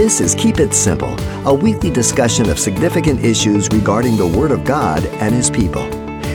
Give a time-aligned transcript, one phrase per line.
[0.00, 1.14] This is Keep It Simple,
[1.46, 5.82] a weekly discussion of significant issues regarding the Word of God and His people.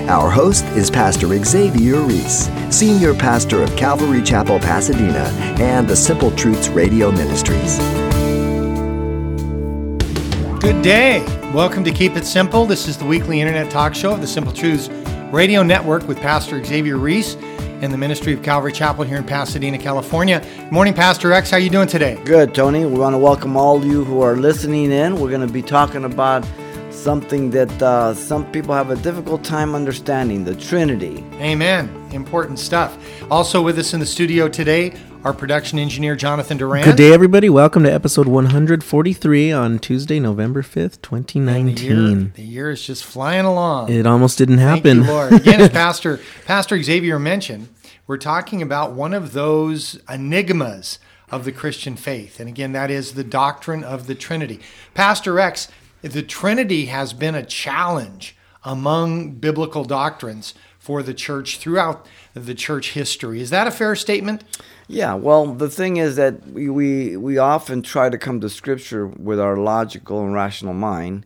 [0.07, 5.23] Our host is Pastor Xavier Reese, Senior Pastor of Calvary Chapel, Pasadena,
[5.59, 7.79] and the Simple Truths Radio Ministries.
[10.61, 11.25] Good day.
[11.51, 12.67] Welcome to Keep It Simple.
[12.67, 14.89] This is the weekly internet talk show of the Simple Truths
[15.33, 17.35] Radio Network with Pastor Xavier Reese
[17.81, 20.39] in the ministry of Calvary Chapel here in Pasadena, California.
[20.39, 21.51] Good morning, Pastor X.
[21.51, 22.19] How are you doing today?
[22.25, 22.85] Good, Tony.
[22.85, 25.19] We want to welcome all you who are listening in.
[25.19, 26.45] We're going to be talking about
[26.89, 31.23] something that uh, some people have a difficult time understanding the Trinity.
[31.33, 31.89] Amen.
[32.11, 32.97] Important stuff.
[33.29, 34.93] Also with us in the studio today,
[35.25, 36.83] our production engineer, Jonathan Duran.
[36.83, 37.49] Good day, everybody.
[37.49, 41.73] Welcome to episode 143 on Tuesday, November 5th, 2019.
[41.75, 43.91] The year, the year, is just flying along.
[43.91, 44.97] It almost didn't happen.
[44.97, 45.33] You, Lord.
[45.33, 47.69] Again, as Pastor, Pastor Xavier mentioned,
[48.05, 50.99] we're talking about one of those enigmas
[51.31, 52.39] of the Christian faith.
[52.39, 54.59] And again, that is the doctrine of the Trinity.
[54.93, 55.69] Pastor X,
[56.03, 62.91] the Trinity has been a challenge among biblical doctrines for the church throughout the church
[62.91, 63.41] history.
[63.41, 64.43] Is that a fair statement?
[64.87, 69.07] Yeah, well, the thing is that we, we, we often try to come to Scripture
[69.07, 71.25] with our logical and rational mind,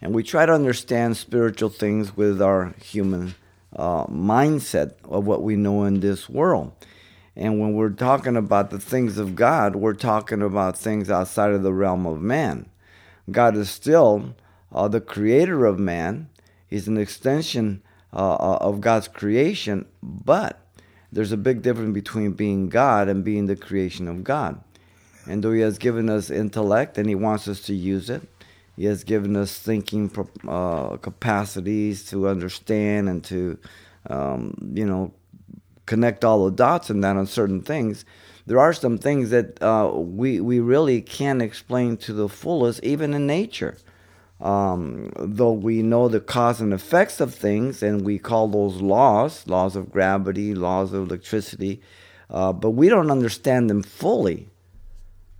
[0.00, 3.34] and we try to understand spiritual things with our human
[3.74, 6.70] uh, mindset of what we know in this world.
[7.34, 11.64] And when we're talking about the things of God, we're talking about things outside of
[11.64, 12.66] the realm of man.
[13.32, 14.36] God is still
[14.70, 16.28] uh, the creator of man,
[16.68, 20.60] He's an extension uh, of God's creation, but
[21.12, 24.62] there's a big difference between being God and being the creation of God.
[25.26, 28.22] And though He has given us intellect and He wants us to use it,
[28.76, 30.10] He has given us thinking
[30.48, 33.58] uh, capacities to understand and to,
[34.08, 35.12] um, you know,
[35.86, 38.04] connect all the dots and that on certain things.
[38.46, 43.14] There are some things that uh, we we really can't explain to the fullest, even
[43.14, 43.76] in nature.
[44.42, 49.46] Um, though we know the cause and effects of things, and we call those laws,
[49.46, 51.80] laws of gravity, laws of electricity,
[52.28, 54.48] uh, but we don't understand them fully.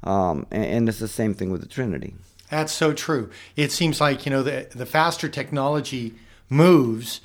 [0.04, 2.14] Um, and, and, it's the same thing with the Trinity.
[2.48, 3.30] That's so true.
[3.56, 6.14] It seems like you know the the faster technology
[6.48, 7.20] moves,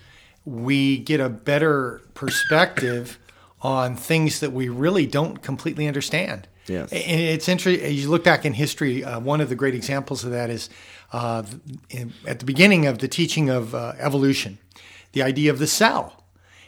[0.45, 3.19] we get a better perspective
[3.61, 6.47] on things that we really don't completely understand.
[6.67, 6.91] Yes.
[6.91, 7.93] And it's interesting.
[7.93, 9.03] You look back in history.
[9.03, 10.69] Uh, one of the great examples of that is
[11.11, 11.43] uh,
[11.89, 14.57] in, at the beginning of the teaching of uh, evolution,
[15.13, 16.23] the idea of the cell,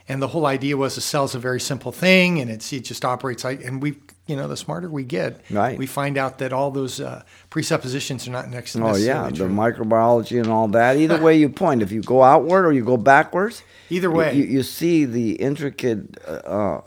[0.07, 3.05] and the whole idea was the cell is a very simple thing, and it just
[3.05, 3.63] operates like.
[3.63, 5.77] And we, you know, the smarter we get, right.
[5.77, 8.73] we find out that all those uh, presuppositions are not next.
[8.73, 9.47] To oh yeah, true.
[9.47, 10.97] the microbiology and all that.
[10.97, 14.45] Either way you point, if you go outward or you go backwards, either way, you,
[14.45, 16.81] you see the intricate uh,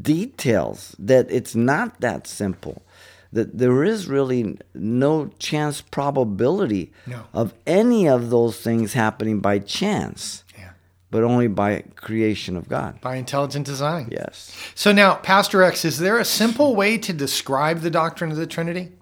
[0.00, 2.82] details that it's not that simple
[3.32, 7.24] that there is really no chance probability no.
[7.32, 10.72] of any of those things happening by chance yeah.
[11.10, 13.00] but only by creation of god.
[13.00, 14.08] By intelligent design.
[14.10, 14.54] Yes.
[14.74, 18.46] So now pastor x is there a simple way to describe the doctrine of the
[18.46, 18.92] trinity?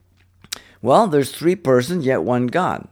[0.81, 2.89] Well there's three persons yet one god.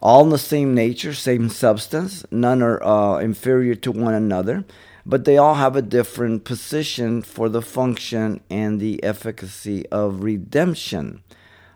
[0.00, 4.64] All in the same nature same substance none are uh, inferior to one another
[5.08, 11.22] but they all have a different position for the function and the efficacy of redemption.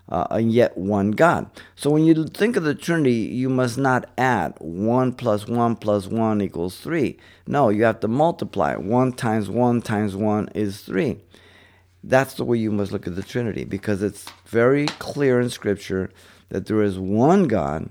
[0.08, 1.48] Uh, and yet one God.
[1.74, 6.06] So when you think of the Trinity, you must not add 1 plus 1 plus
[6.06, 7.16] 1 equals 3.
[7.46, 8.76] No, you have to multiply.
[8.76, 11.18] 1 times 1 times 1 is 3.
[12.04, 16.10] That's the way you must look at the Trinity because it's very clear in Scripture
[16.50, 17.88] that there is one God,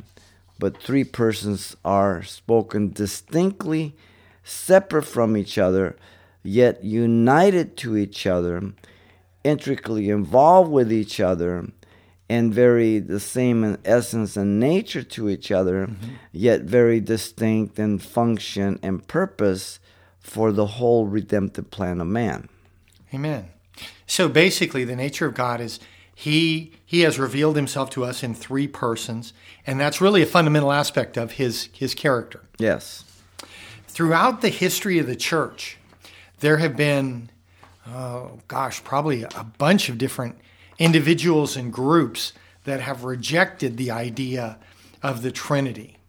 [0.59, 3.95] but three persons are spoken distinctly
[4.43, 5.95] separate from each other,
[6.43, 8.73] yet united to each other,
[9.43, 11.67] intricately involved with each other,
[12.29, 16.13] and very the same in essence and nature to each other, mm-hmm.
[16.31, 19.79] yet very distinct in function and purpose
[20.19, 22.47] for the whole redemptive plan of man.
[23.13, 23.49] Amen.
[24.07, 25.79] So basically, the nature of God is
[26.13, 29.33] he he has revealed himself to us in three persons,
[29.65, 32.43] and that's really a fundamental aspect of his his character.
[32.57, 33.03] Yes
[34.01, 35.77] throughout the history of the church,
[36.39, 37.29] there have been,
[37.87, 40.35] oh gosh, probably a bunch of different
[40.79, 42.33] individuals and groups
[42.63, 44.57] that have rejected the idea
[45.03, 45.99] of the Trinity.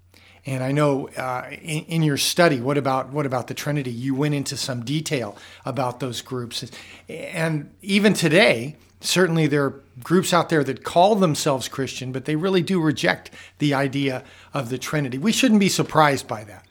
[0.47, 3.91] And I know uh, in, in, your study, what about what about the Trinity?
[3.91, 5.37] You went into some detail
[5.67, 6.65] about those groups,
[7.11, 12.37] and even today, certainly there are groups out there that call themselves Christian, but they
[12.37, 14.25] really do reject the idea
[14.55, 15.19] of the Trinity.
[15.19, 16.65] We shouldn't be surprised by that.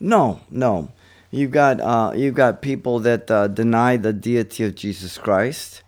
[0.00, 0.90] No, no.
[1.30, 5.82] You've got uh, you've got people that uh, deny the deity of Jesus Christ.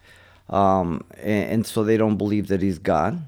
[0.50, 3.22] um, and, and, so they don't believe that he's God.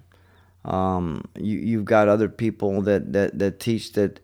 [0.65, 4.21] Um, you, you've got other people that, that, that teach that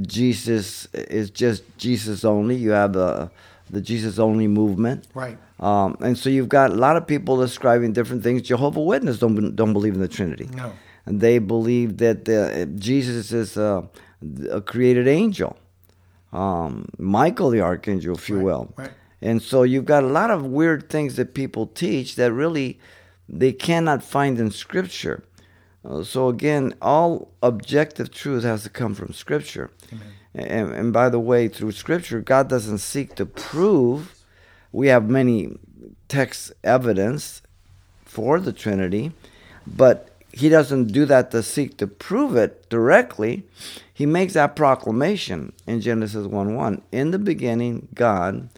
[0.00, 2.56] Jesus is just Jesus only.
[2.56, 3.30] You have the
[3.70, 5.38] the Jesus only movement, right?
[5.58, 8.42] Um, and so you've got a lot of people describing different things.
[8.42, 10.48] Jehovah Witness don't don't believe in the Trinity.
[10.54, 10.72] No,
[11.06, 13.88] and they believe that the, Jesus is a,
[14.50, 15.58] a created angel,
[16.32, 18.74] um, Michael the archangel, if you right, will.
[18.76, 18.90] Right.
[19.20, 22.80] And so you've got a lot of weird things that people teach that really
[23.28, 25.22] they cannot find in Scripture.
[25.84, 29.70] Uh, so again, all objective truth has to come from Scripture.
[30.34, 34.14] And, and, by the way, through Scripture, God doesn't seek to prove.
[34.70, 35.58] We have many
[36.08, 37.42] text evidence
[38.04, 39.12] for the Trinity,
[39.66, 43.44] but He doesn't do that to seek to prove it directly.
[43.94, 46.82] He makes that proclamation in Genesis 1 1.
[46.92, 48.48] In the beginning, God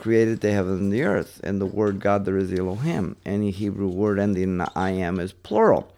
[0.00, 3.16] created the heaven and the earth, and the word God there is Elohim.
[3.26, 5.94] Any Hebrew word ending in I am is plural.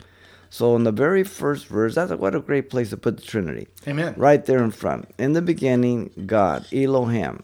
[0.50, 3.68] So in the very first verse, that's what a great place to put the Trinity.
[3.88, 4.14] Amen.
[4.18, 5.08] Right there in front.
[5.18, 7.42] In the beginning, God, Elohim.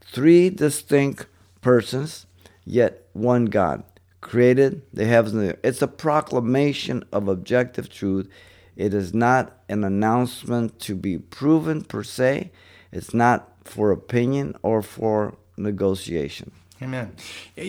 [0.00, 1.26] Three distinct
[1.60, 2.26] persons,
[2.64, 3.84] yet one God.
[4.22, 5.60] Created the heavens and the earth.
[5.62, 8.28] It's a proclamation of objective truth.
[8.76, 12.50] It is not an announcement to be proven per se.
[12.90, 16.52] It's not for opinion or for negotiation.
[16.80, 17.14] Amen.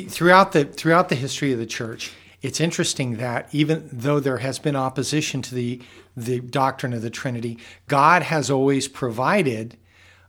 [0.10, 4.60] Throughout the throughout the history of the church, it's interesting that even though there has
[4.60, 5.82] been opposition to the
[6.18, 7.58] the doctrine of the Trinity,
[7.88, 9.78] God has always provided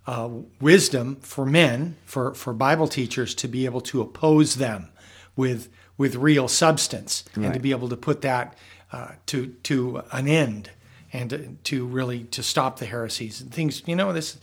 [0.06, 0.28] uh,
[0.60, 4.88] wisdom for men, for, for Bible teachers to be able to oppose them
[5.36, 7.46] with with real substance right.
[7.46, 8.56] and to be able to put that
[8.94, 10.70] uh, to to an end
[11.12, 13.82] and to, to, really to stop the heresies and things.
[13.86, 14.38] You know this.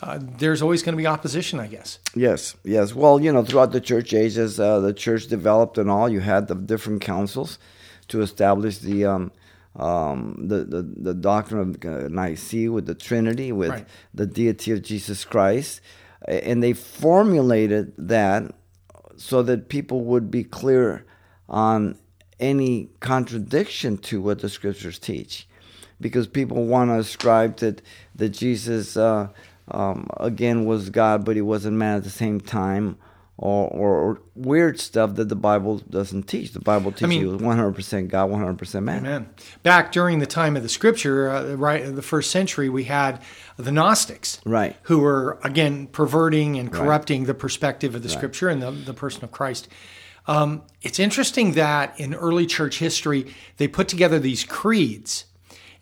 [0.00, 1.98] Uh, there's always going to be opposition, I guess.
[2.14, 2.94] Yes, yes.
[2.94, 6.08] Well, you know, throughout the church ages, uh, the church developed and all.
[6.08, 7.58] You had the different councils
[8.08, 9.32] to establish the um,
[9.74, 13.86] um, the, the, the doctrine of Nicaea with the Trinity, with right.
[14.14, 15.80] the deity of Jesus Christ,
[16.28, 18.54] and they formulated that
[19.16, 21.04] so that people would be clear
[21.48, 21.98] on
[22.38, 25.46] any contradiction to what the scriptures teach,
[26.00, 27.82] because people want to ascribe that
[28.14, 28.96] that Jesus.
[28.96, 29.28] Uh,
[29.70, 32.96] um, again was God, but he wasn't man at the same time,
[33.38, 36.52] or, or, or, weird stuff that the Bible doesn't teach.
[36.52, 38.98] The Bible teaches I mean, was 100% God, 100% man.
[38.98, 39.30] Amen.
[39.62, 43.20] Back during the time of the Scripture, uh, right, the first century, we had
[43.58, 47.26] the Gnostics, right, who were again perverting and corrupting right.
[47.26, 48.16] the perspective of the right.
[48.16, 49.68] Scripture and the, the person of Christ.
[50.26, 55.24] Um, it's interesting that in early church history, they put together these creeds,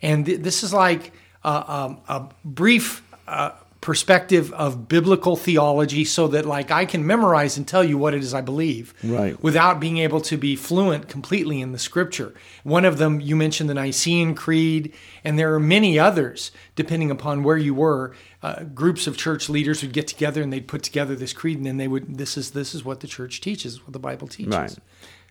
[0.01, 1.13] and th- this is like
[1.43, 3.01] uh, um, a brief.
[3.27, 3.51] Uh,
[3.85, 8.23] perspective of biblical theology so that like I can memorize and tell you what it
[8.23, 9.39] is I believe right.
[9.43, 12.33] without being able to be fluent completely in the scripture.
[12.63, 14.91] One of them you mentioned the Nicene Creed
[15.23, 18.15] and there are many others depending upon where you were.
[18.45, 21.65] Uh, groups of church leaders would get together and they'd put together this creed and
[21.65, 24.53] then they would this is this is what the church teaches, what the Bible teaches.
[24.53, 24.77] Right.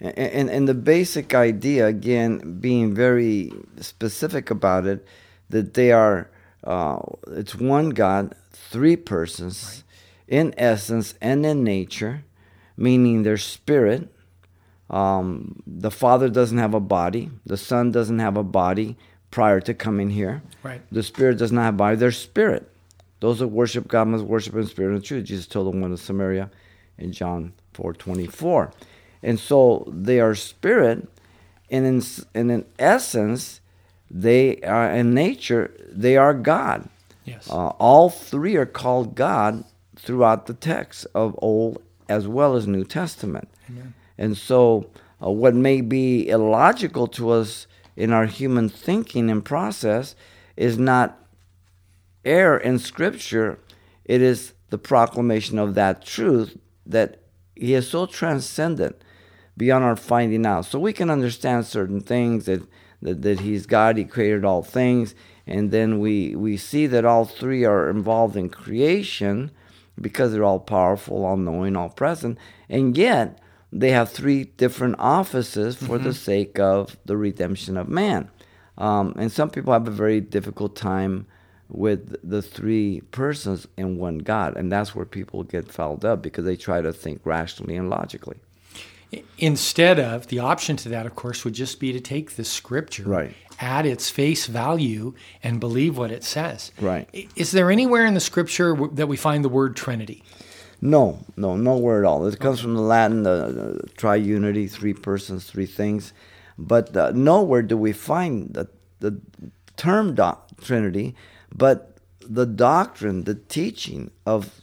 [0.00, 5.06] And, and, and the basic idea again being very specific about it
[5.48, 6.28] that they are
[6.64, 9.84] uh, it's one God three persons
[10.26, 10.36] right.
[10.36, 12.24] in essence and in nature,
[12.76, 14.12] meaning their spirit.
[14.90, 18.96] Um, the Father doesn't have a body, the Son doesn't have a body
[19.30, 20.42] prior to coming here.
[20.64, 20.82] Right.
[20.90, 22.72] The Spirit does not have a body, they're spirit.
[23.20, 25.24] Those that worship God must worship in spirit and truth.
[25.24, 26.50] Jesus told the one of Samaria
[26.98, 28.72] in John 4 24.
[29.22, 31.08] And so they are spirit,
[31.70, 32.02] and in,
[32.34, 33.60] and in essence,
[34.10, 36.88] they are in nature, they are God.
[37.24, 37.48] Yes.
[37.48, 39.64] Uh, all three are called God
[39.96, 43.48] throughout the text of Old as well as New Testament.
[43.70, 43.94] Amen.
[44.18, 44.90] And so,
[45.22, 47.66] uh, what may be illogical to us
[47.96, 50.14] in our human thinking and process
[50.56, 51.18] is not
[52.24, 53.58] error in Scripture,
[54.04, 57.20] it is the proclamation of that truth that
[57.54, 58.96] He is so transcendent
[59.56, 60.66] beyond our finding out.
[60.66, 62.66] So we can understand certain things that,
[63.02, 65.14] that, that He's God, He created all things,
[65.46, 69.50] and then we we see that all three are involved in creation
[70.00, 72.38] because they're all powerful, all knowing, all present,
[72.68, 73.38] and yet
[73.72, 76.04] they have three different offices for mm-hmm.
[76.04, 78.30] the sake of the redemption of man.
[78.78, 81.26] Um, and some people have a very difficult time
[81.68, 86.44] with the three persons in one God, and that's where people get fouled up because
[86.44, 88.36] they try to think rationally and logically.
[89.38, 93.04] Instead of the option to that, of course, would just be to take the scripture
[93.04, 96.72] right at its face value and believe what it says.
[96.80, 97.08] Right.
[97.36, 100.22] Is there anywhere in the scripture that we find the word Trinity?
[100.80, 102.26] No, no, nowhere at all.
[102.26, 106.12] It comes from the Latin, the, the triunity, three persons, three things.
[106.58, 108.68] But uh, nowhere do we find the,
[109.00, 109.18] the
[109.76, 111.14] term doc- Trinity,
[111.54, 114.60] but the doctrine, the teaching of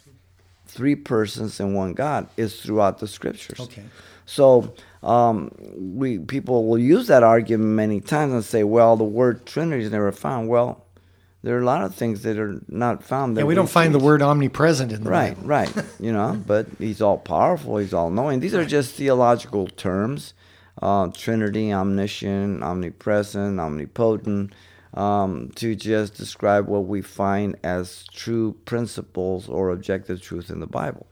[0.65, 3.60] three persons and one God is throughout the scriptures.
[3.60, 3.83] Okay.
[4.25, 9.45] So um, we people will use that argument many times and say, "Well, the word
[9.45, 10.86] Trinity is never found." Well,
[11.43, 13.36] there are a lot of things that are not found.
[13.36, 15.48] That Yeah, we don't find the word omnipresent in the Right, Bible.
[15.48, 15.74] right.
[16.00, 17.77] You know, but he's all powerful.
[17.77, 18.39] He's all knowing.
[18.39, 20.33] These are just theological terms:
[20.81, 24.53] uh, Trinity, omniscient, omnipresent, omnipotent,
[24.93, 30.67] um, to just describe what we find as true principles or objective truth in the
[30.67, 31.07] Bible.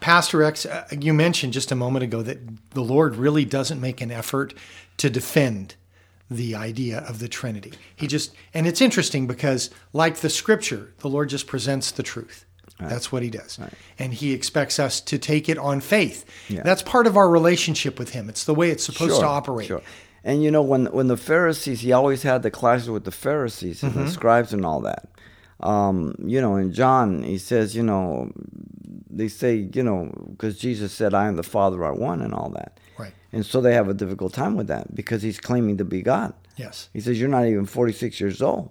[0.00, 2.38] Pastor X, uh, you mentioned just a moment ago that
[2.70, 4.54] the Lord really doesn't make an effort
[4.96, 5.74] to defend
[6.30, 7.72] the idea of the Trinity.
[7.96, 12.46] He just, and it's interesting because, like the scripture, the Lord just presents the truth.
[12.78, 13.58] That's what he does.
[13.98, 16.24] And he expects us to take it on faith.
[16.48, 16.62] Yeah.
[16.62, 18.30] That's part of our relationship with him.
[18.30, 19.66] It's the way it's supposed to operate.
[19.66, 19.82] Sure.
[20.24, 23.82] And you know, when when the Pharisees, he always had the clashes with the Pharisees
[23.82, 24.04] and Mm-hmm.
[24.04, 25.08] the scribes and all that.
[25.60, 28.30] Um, you know, in John, he says, you know,
[29.10, 32.50] they say, you know, because Jesus said, "I am the Father are one," and all
[32.50, 32.78] that.
[32.98, 33.12] Right.
[33.32, 36.32] And so they have a difficult time with that because he's claiming to be God.
[36.56, 36.88] Yes.
[36.92, 38.70] He says, "You're not even 46 years old."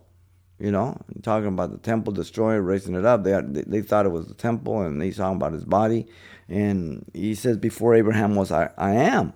[0.59, 3.23] You know, talking about the temple destroying, raising it up.
[3.23, 6.07] They, they they thought it was the temple, and he's talking about his body.
[6.49, 9.33] And he says, "Before Abraham was, I, I am."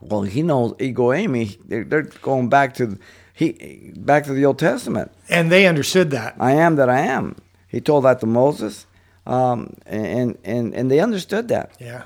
[0.00, 1.58] Well, he knows ego eimi.
[1.66, 2.98] They're, they're going back to
[3.34, 5.10] he back to the Old Testament.
[5.28, 6.34] And they understood that.
[6.40, 7.36] I am that I am.
[7.68, 8.86] He told that to Moses,
[9.26, 11.72] um, and and and they understood that.
[11.78, 12.04] Yeah.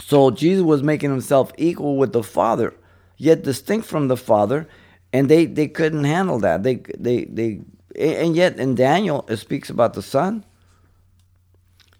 [0.00, 2.74] So Jesus was making himself equal with the Father,
[3.16, 4.68] yet distinct from the Father,
[5.12, 6.62] and they, they couldn't handle that.
[6.62, 7.60] They they they
[7.98, 10.44] and yet in Daniel it speaks about the Son,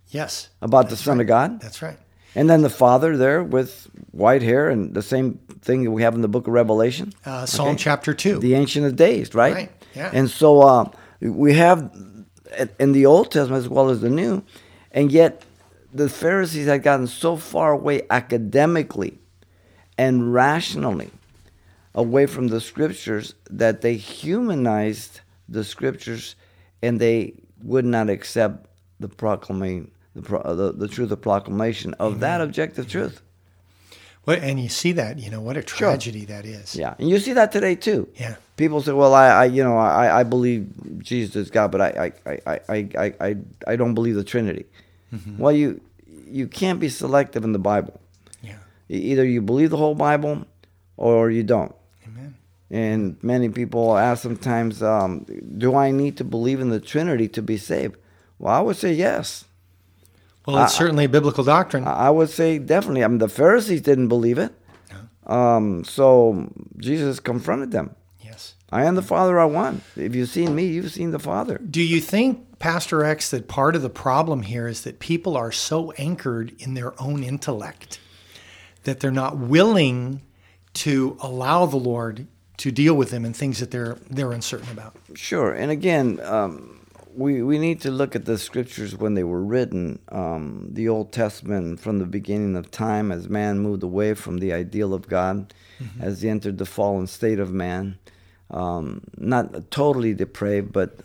[0.09, 0.50] Yes.
[0.61, 1.23] about the Son right.
[1.23, 1.99] of God, That's right.
[2.37, 6.14] And then the Father there with white hair and the same thing that we have
[6.14, 7.78] in the Book of Revelation, Uh, Psalm Okay.
[7.78, 8.38] chapter 2.
[8.38, 9.55] the Ancient of Days, right?
[9.55, 10.11] Right, yeah.
[10.12, 10.85] And so uh,
[11.21, 11.90] we have
[12.78, 14.43] in the Old Testament as well as the New,
[14.93, 15.43] and yet
[15.93, 19.19] the Pharisees had gotten so far away academically
[19.99, 21.11] and rationally
[21.95, 26.37] away from the scriptures that they humanized the scriptures
[26.83, 28.66] and they would not accept
[29.00, 33.20] the proclamation the, the, the truth of proclamation of that objective truth
[34.25, 36.75] What, and you see that, you know, what a tragedy that is.
[36.75, 38.37] yeah and you see that today too Yeah.
[38.56, 40.66] people say well i, I you know I, I believe
[41.02, 44.64] jesus is god but i I, I, I, I, I, don't believe the trinity
[45.38, 45.80] well you
[46.38, 48.00] you can't be selective in the bible
[48.42, 48.58] Yeah.
[48.88, 50.44] Either you believe the whole bible
[50.96, 51.75] or you don't
[52.06, 52.35] Amen.
[52.70, 55.25] And many people ask sometimes, um,
[55.58, 57.94] do I need to believe in the Trinity to be saved?
[58.40, 59.44] Well, I would say yes.
[60.47, 61.87] Well, it's certainly a biblical doctrine.
[61.87, 63.03] I I would say definitely.
[63.05, 64.53] I mean, the Pharisees didn't believe it.
[65.26, 67.97] Um, so Jesus confronted them.
[68.23, 68.55] yes.
[68.71, 69.83] I am the Father, I one.
[69.97, 71.59] If you've seen me, you've seen the Father.
[71.59, 75.50] Do you think, Pastor X, that part of the problem here is that people are
[75.50, 77.99] so anchored in their own intellect
[78.85, 80.23] that they're not willing
[80.75, 84.95] to allow the Lord to deal with them in things that they're they're uncertain about?
[85.15, 85.53] Sure.
[85.53, 86.86] And again, um,
[87.16, 89.99] we, we need to look at the scriptures when they were written.
[90.11, 94.52] Um, the Old Testament, from the beginning of time, as man moved away from the
[94.52, 95.54] ideal of God,
[96.00, 97.99] as he entered the fallen state of man,
[98.50, 101.00] um, not totally depraved, but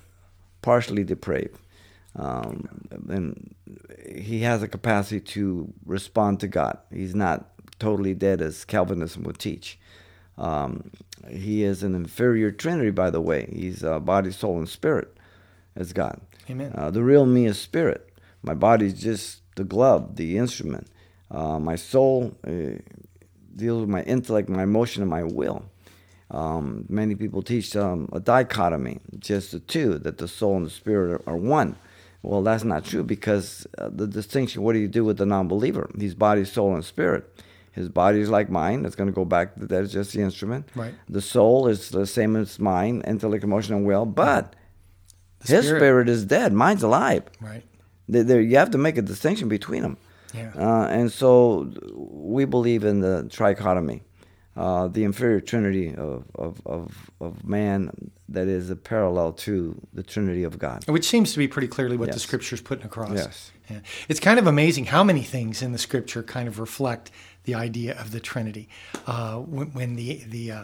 [0.61, 1.57] partially depraved.
[2.15, 2.67] Um,
[3.07, 3.55] and
[4.13, 6.77] he has a capacity to respond to God.
[6.93, 7.49] He's not
[7.79, 9.79] totally dead, as Calvinism would teach.
[10.37, 10.91] Um,
[11.29, 13.49] he is an inferior trinity, by the way.
[13.53, 15.15] He's uh, body, soul, and spirit
[15.75, 16.19] as God.
[16.49, 16.71] Amen.
[16.75, 18.09] Uh, the real me is spirit.
[18.43, 20.87] My body's just the glove, the instrument.
[21.29, 22.79] Uh, my soul uh,
[23.55, 25.65] deals with my intellect, my emotion, and my will.
[26.29, 30.69] Um, many people teach um, a dichotomy, just the two, that the soul and the
[30.69, 31.75] spirit are, are one.
[32.23, 35.47] Well, that's not true because uh, the distinction what do you do with the non
[35.47, 35.89] believer?
[35.97, 37.27] He's body, soul, and spirit.
[37.71, 38.83] His body is like mine.
[38.83, 40.69] That's going to go back that is just the instrument.
[40.75, 40.93] Right.
[41.09, 44.55] The soul is the same as mine, intellect, emotion, and will, but
[45.45, 45.79] his spirit.
[45.79, 46.53] spirit is dead.
[46.53, 47.23] Mine's alive.
[47.39, 47.63] Right.
[48.07, 49.97] They're- you have to make a distinction between them.
[50.33, 50.51] Yeah.
[50.55, 54.01] Uh, and so we believe in the trichotomy,
[54.55, 57.91] uh, the inferior trinity of, of, of, of man
[58.29, 60.87] that is a parallel to the trinity of God.
[60.87, 62.23] Which seems to be pretty clearly what the Yes.
[62.23, 63.13] scripture's putting across.
[63.13, 63.51] Yes.
[63.69, 63.79] Yeah.
[64.07, 67.11] It's kind of amazing how many things in the scripture kind of reflect
[67.43, 68.69] the idea of the Trinity.
[69.07, 70.63] Uh, when, when the the uh,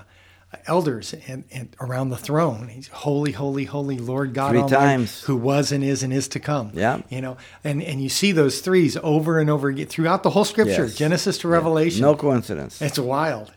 [0.65, 2.69] elders and, and around the throne.
[2.69, 5.21] He's holy, holy, holy Lord God Three Almighty, times.
[5.23, 6.71] who was and is and is to come.
[6.73, 7.01] Yeah.
[7.09, 10.45] You know, and, and you see those threes over and over again throughout the whole
[10.45, 10.95] scripture, Yes.
[10.95, 12.01] Genesis to Revelation.
[12.01, 12.81] No coincidence.
[12.81, 13.53] It's wild.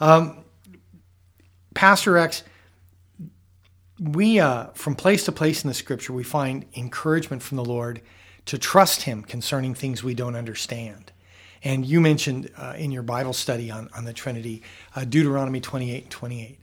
[0.00, 0.38] Um,
[1.74, 2.42] Pastor X,
[4.00, 8.00] we uh, from place to place in the scripture we find encouragement from the Lord
[8.46, 11.11] to trust Him concerning things we don't understand.
[11.64, 14.62] And you mentioned uh, in your Bible study on, on the Trinity
[14.96, 16.58] uh, Deuteronomy 28 and 28.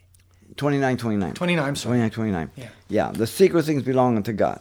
[0.57, 1.33] 29, 29.
[1.33, 1.91] 29, I'm sorry.
[1.99, 2.51] 29, 29.
[2.55, 2.67] Yeah.
[2.89, 4.59] Yeah, the secret things belong unto God.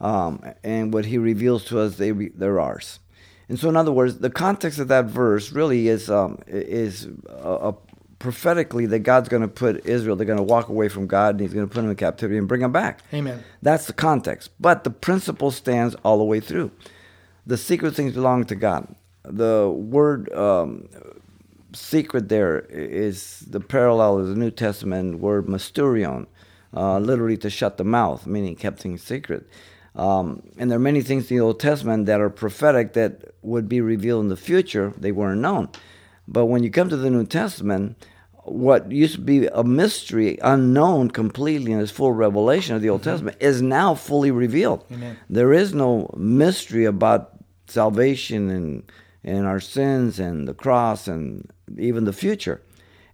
[0.00, 3.00] Um, and what he reveals to us, they re- they're ours.
[3.48, 7.54] And so, in other words, the context of that verse really is um, is uh,
[7.54, 7.72] uh,
[8.18, 11.40] prophetically that God's going to put Israel, they're going to walk away from God, and
[11.40, 13.00] He's going to put them in captivity and bring them back.
[13.12, 13.42] Amen.
[13.62, 14.50] That's the context.
[14.60, 16.70] But the principle stands all the way through.
[17.46, 18.94] The secret things belong to God.
[19.30, 20.88] The word um,
[21.72, 26.26] secret there is the parallel of the New Testament word mysterion,
[26.74, 29.46] uh, literally to shut the mouth, meaning kept things secret.
[29.94, 33.68] Um, and there are many things in the Old Testament that are prophetic that would
[33.68, 34.92] be revealed in the future.
[34.96, 35.70] They weren't known.
[36.26, 37.96] But when you come to the New Testament,
[38.44, 43.02] what used to be a mystery, unknown completely in its full revelation of the Old
[43.02, 44.84] Testament, is now fully revealed.
[44.92, 45.16] Amen.
[45.28, 47.32] There is no mystery about
[47.66, 48.92] salvation and
[49.24, 52.62] and our sins and the cross and even the future.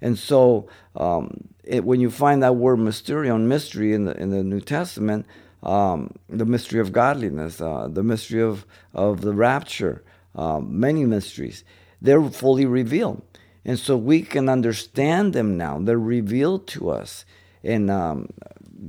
[0.00, 4.42] And so, um, it, when you find that word mysterion, mystery in the in the
[4.42, 5.26] New Testament,
[5.62, 11.64] um, the mystery of godliness, uh, the mystery of of the rapture, um, many mysteries,
[12.02, 13.22] they're fully revealed,
[13.64, 15.78] and so we can understand them now.
[15.80, 17.24] They're revealed to us,
[17.62, 18.28] and um,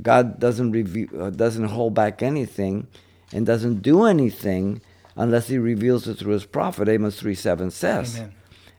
[0.01, 2.87] God doesn't reveal, uh, doesn't hold back anything,
[3.31, 4.81] and doesn't do anything
[5.15, 6.87] unless He reveals it through His prophet.
[6.89, 8.17] Amos three seven says.
[8.17, 8.33] Amen.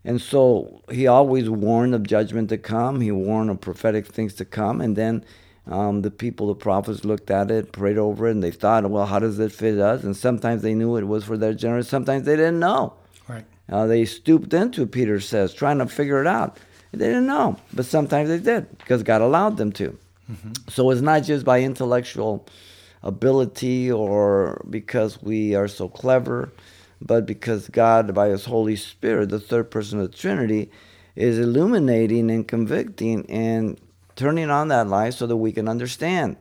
[0.04, 3.00] And so he always warned of judgment to come.
[3.00, 4.80] He warned of prophetic things to come.
[4.80, 5.24] And then
[5.66, 9.06] um, the people, the prophets, looked at it, prayed over it, and they thought, well,
[9.06, 10.04] how does it fit us?
[10.04, 11.88] And sometimes they knew it was for their generation.
[11.88, 12.92] Sometimes they didn't know.
[13.26, 13.44] Right.
[13.68, 16.56] Uh, they stooped into it, Peter says, trying to figure it out.
[16.92, 19.98] They didn't know, but sometimes they did because God allowed them to.
[20.68, 22.46] So it's not just by intellectual
[23.06, 26.52] ability or because we are so clever,
[27.00, 30.70] but because God, by His Holy Spirit, the third person of the Trinity,
[31.14, 33.80] is illuminating and convicting and
[34.16, 36.36] turning on that light so that we can understand.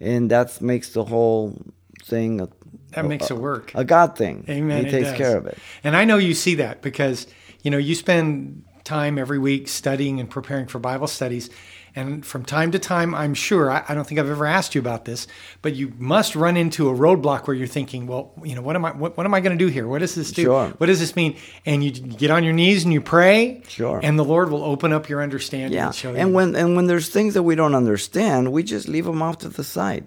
[0.00, 1.60] And that makes the whole
[2.04, 2.48] thing a,
[2.92, 3.72] That makes it work.
[3.74, 4.44] a God thing.
[4.48, 4.84] Amen.
[4.84, 5.16] He takes does.
[5.16, 5.58] care of it.
[5.82, 7.26] And I know you see that because,
[7.62, 11.50] you know, you spend time every week studying and preparing for Bible studies.
[11.96, 14.80] And from time to time, I'm sure, I, I don't think I've ever asked you
[14.82, 15.26] about this,
[15.62, 18.84] but you must run into a roadblock where you're thinking, well, you know, what am
[18.84, 19.88] I, what, what am I going to do here?
[19.88, 20.42] What does this do?
[20.42, 20.68] Sure.
[20.76, 21.36] What does this mean?
[21.64, 23.62] And you get on your knees and you pray.
[23.66, 23.98] Sure.
[24.02, 26.18] And the Lord will open up your understanding Yeah, and show you.
[26.18, 29.38] and when and when there's things that we don't understand, we just leave them off
[29.38, 30.06] to the side.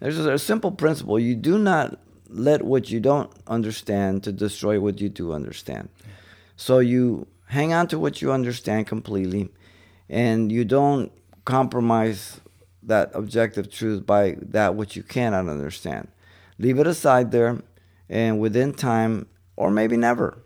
[0.00, 1.96] There's a, a simple principle: you do not
[2.28, 5.90] let what you don't understand to destroy what you do understand.
[6.56, 9.48] So you hang on to what you understand completely,
[10.08, 11.12] and you don't
[11.50, 12.40] compromise
[12.82, 16.08] that objective truth by that which you cannot understand.
[16.58, 17.58] Leave it aside there,
[18.08, 20.38] and within time, or maybe never,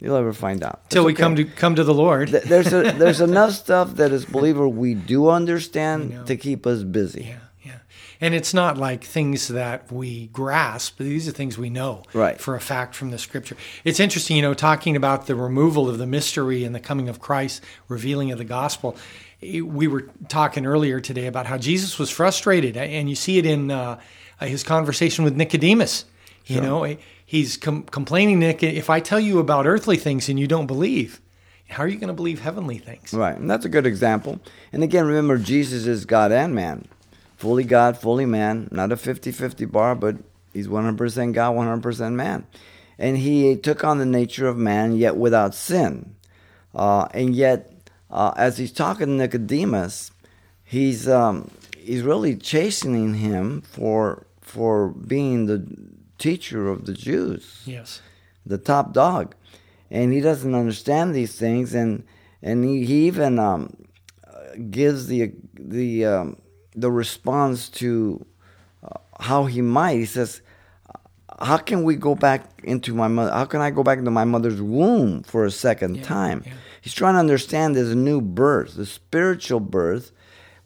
[0.00, 0.88] you'll ever find out.
[0.90, 1.22] Till we okay.
[1.22, 2.28] come to come to the Lord.
[2.28, 7.24] There's a, there's enough stuff that as believer we do understand to keep us busy.
[7.24, 7.78] Yeah, yeah.
[8.20, 10.98] And it's not like things that we grasp.
[10.98, 12.40] These are things we know Right.
[12.40, 13.56] for a fact from the scripture.
[13.84, 17.20] It's interesting, you know, talking about the removal of the mystery and the coming of
[17.20, 18.96] Christ, revealing of the gospel.
[19.40, 23.70] We were talking earlier today about how Jesus was frustrated, and you see it in
[23.70, 23.98] uh,
[24.40, 26.04] his conversation with Nicodemus.
[26.46, 30.38] You know, eh, he's com- complaining, Nick, if I tell you about earthly things and
[30.38, 31.20] you don't believe,
[31.68, 33.14] how are you going to believe heavenly things?
[33.14, 34.40] Right, and that's a good example.
[34.72, 36.88] And again, remember, Jesus is God and man.
[37.36, 38.68] Fully God, fully man.
[38.72, 40.16] Not a 50 50 bar, but
[40.52, 42.46] he's 100% God, 100% man.
[42.98, 46.16] And he took on the nature of man, yet without sin.
[46.74, 47.69] Uh, and yet,
[48.10, 50.10] uh, as he's talking to Nicodemus,
[50.64, 55.66] he's, um, he's really chastening him for, for being the
[56.18, 58.02] teacher of the Jews Yes.
[58.44, 59.34] the top dog,
[59.90, 62.04] and he doesn't understand these things, and
[62.42, 63.74] and he, he even um,
[64.70, 66.36] gives the the um,
[66.74, 68.24] the response to
[68.82, 69.96] uh, how he might.
[69.98, 70.42] He says,
[71.40, 73.32] "How can we go back into my mother?
[73.32, 76.52] How can I go back into my mother's womb for a second time?" yeah.
[76.80, 80.12] He's trying to understand this new birth, the spiritual birth.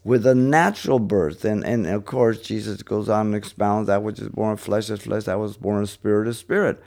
[0.03, 4.19] With a natural birth, and, and of course Jesus goes on and expounds that which
[4.19, 6.79] is born of flesh is flesh, that was born of spirit is spirit.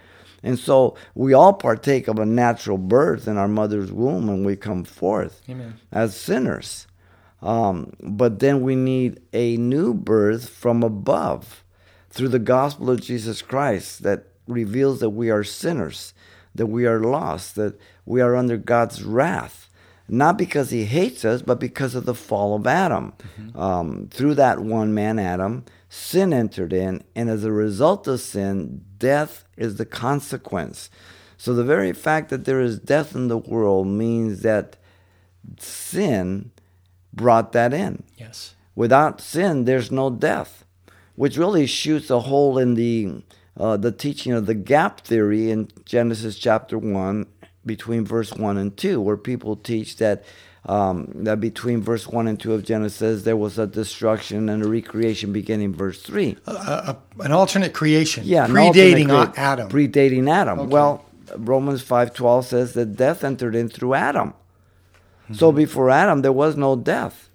[0.43, 4.57] And so we all partake of a natural birth in our mother's womb when we
[4.57, 5.79] come forth Amen.
[5.91, 6.87] as sinners.
[7.43, 11.65] Um, but then we need a new birth from above
[12.11, 16.15] through the gospel of Jesus Christ that reveals that we are sinners,
[16.55, 19.69] that we are lost, that we are under God's wrath.
[20.09, 23.13] Not because he hates us, but because of the fall of Adam.
[23.39, 23.61] Mm-hmm.
[23.61, 28.85] Um, through that one man, Adam, sin entered in, and as a result of sin,
[28.99, 30.89] death is the consequence.
[31.37, 34.77] So the very fact that there is death in the world means that
[35.59, 36.51] sin
[37.13, 38.03] brought that in.
[38.17, 38.55] Yes.
[38.75, 40.65] Without sin, there's no death,
[41.17, 43.23] which really shoots a hole in the
[43.59, 47.27] uh, the teaching of the gap theory in Genesis chapter one,
[47.67, 50.25] between verse one and two, where people teach that.
[50.67, 54.69] Um, that between verse 1 and 2 of Genesis, there was a destruction and a
[54.69, 56.37] recreation beginning verse 3.
[56.47, 58.25] Uh, uh, an alternate creation.
[58.27, 59.69] Yeah, predating alternate Adam.
[59.71, 60.59] Predating Adam.
[60.59, 60.69] Okay.
[60.69, 64.35] Well, Romans 5:12 says that death entered in through Adam.
[65.33, 67.29] So before Adam, there was no death.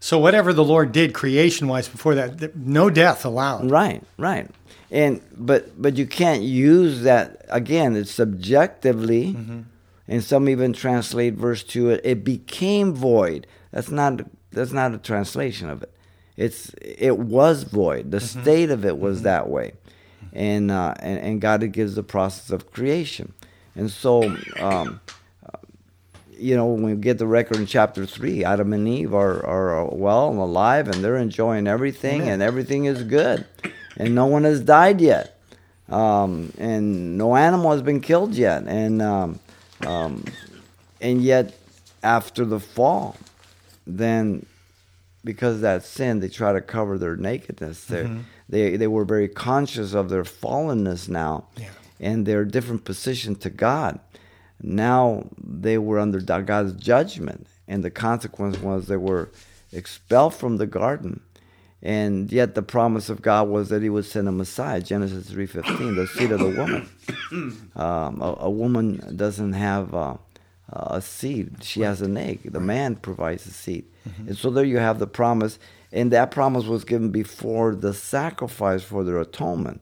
[0.00, 3.70] So whatever the Lord did creation wise before that, no death allowed.
[3.70, 4.50] Right, right.
[4.92, 7.96] And but but you can't use that again.
[7.96, 9.60] It's subjectively, mm-hmm.
[10.06, 11.88] and some even translate verse two.
[11.88, 13.46] It, it became void.
[13.70, 15.94] That's not that's not a translation of it.
[16.36, 18.10] It's it was void.
[18.10, 18.42] The mm-hmm.
[18.42, 19.24] state of it was mm-hmm.
[19.24, 19.72] that way,
[20.34, 23.32] and, uh, and and God gives the process of creation,
[23.74, 24.36] and so.
[24.60, 25.00] Um,
[26.38, 29.84] you know, when we get the record in chapter three, Adam and Eve are, are
[29.84, 33.46] well and alive and they're enjoying everything and everything is good.
[34.06, 35.38] And no one has died yet.
[35.88, 38.64] Um, and no animal has been killed yet.
[38.66, 39.40] And, um,
[39.86, 40.24] um,
[41.00, 41.54] and yet,
[42.02, 43.16] after the fall,
[43.86, 44.46] then
[45.24, 47.88] because that sin, they try to cover their nakedness.
[47.88, 48.20] Mm-hmm.
[48.48, 51.46] They, they were very conscious of their fallenness now.
[51.56, 51.68] Yeah.
[52.00, 54.00] And their different position to God
[54.62, 59.30] now they were under God's judgment, and the consequence was they were
[59.72, 61.20] expelled from the garden.
[61.82, 65.46] And yet the promise of God was that He would send a Messiah, Genesis three
[65.46, 66.88] fifteen, the seed of the woman.
[67.74, 70.18] Um, a, a, woman doesn't have uh,
[70.70, 72.52] a seed; she has an egg.
[72.52, 74.28] The man provides the seed, mm-hmm.
[74.28, 75.58] and so there you have the promise.
[75.92, 79.80] And that promise was given before the sacrifice for their atonement.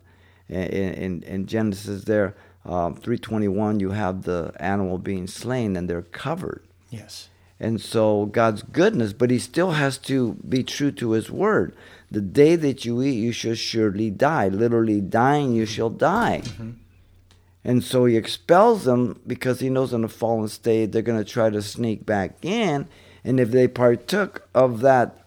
[0.49, 2.35] In, in, in Genesis, there
[2.65, 6.63] um, 321, you have the animal being slain and they're covered.
[6.91, 7.30] Yes.
[7.61, 11.77] And so God's goodness, but he still has to be true to his word.
[12.11, 14.49] The day that you eat, you shall surely die.
[14.49, 16.41] Literally, dying, you shall die.
[16.45, 16.71] Mm-hmm.
[17.63, 21.31] And so he expels them because he knows in a fallen state they're going to
[21.31, 22.89] try to sneak back in.
[23.23, 25.27] And if they partook of that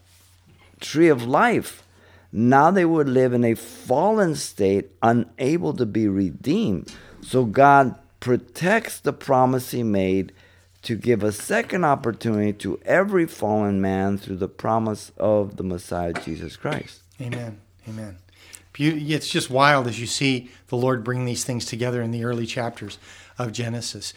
[0.80, 1.84] tree of life,
[2.32, 6.92] now they would live in a fallen state, unable to be redeemed.
[7.22, 10.34] So God protects the promise he made
[10.84, 16.14] to give a second opportunity to every fallen man through the promise of the Messiah
[16.14, 17.02] Jesus Christ.
[17.22, 17.60] Amen.
[17.88, 18.18] Amen.
[18.78, 22.46] It's just wild as you see the Lord bring these things together in the early
[22.46, 22.98] chapters
[23.38, 24.14] of Genesis.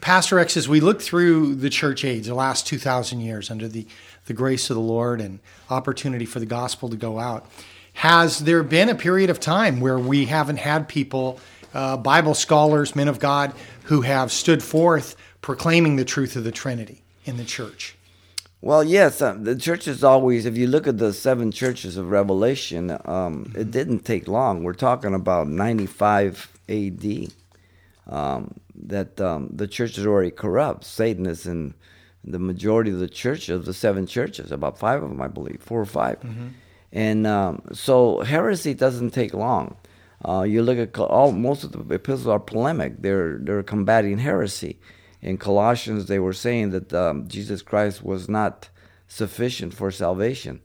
[0.00, 3.86] Pastor X, as we look through the church age, the last 2,000 years, under the,
[4.26, 7.46] the grace of the Lord and opportunity for the gospel to go out,
[7.94, 11.38] has there been a period of time where we haven't had people
[11.74, 13.52] uh, Bible scholars, men of God,
[13.84, 17.96] who have stood forth proclaiming the truth of the Trinity in the church.
[18.62, 22.10] Well, yes, uh, the church is always, if you look at the seven churches of
[22.10, 24.62] Revelation, um, it didn't take long.
[24.62, 27.32] We're talking about 95 AD.
[28.06, 30.84] Um, that um, the church is already corrupt.
[30.84, 31.74] Satan is in
[32.24, 35.60] the majority of the churches, of the seven churches, about five of them, I believe,
[35.62, 36.48] four or 5 mm-hmm.
[36.92, 39.76] And um, so heresy doesn't take long.
[40.24, 43.00] Uh, you look at all most of the epistles are polemic.
[43.00, 44.78] They're they're combating heresy.
[45.22, 48.68] In Colossians, they were saying that um, Jesus Christ was not
[49.06, 50.60] sufficient for salvation.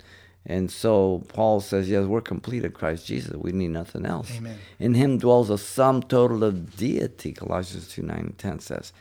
[0.46, 3.36] And so Paul says, yes, we're complete in Christ Jesus.
[3.36, 4.32] We need nothing else.
[4.38, 4.60] Amen.
[4.80, 8.94] In him dwells a sum total of deity, Colossians 2 9 and 10 says.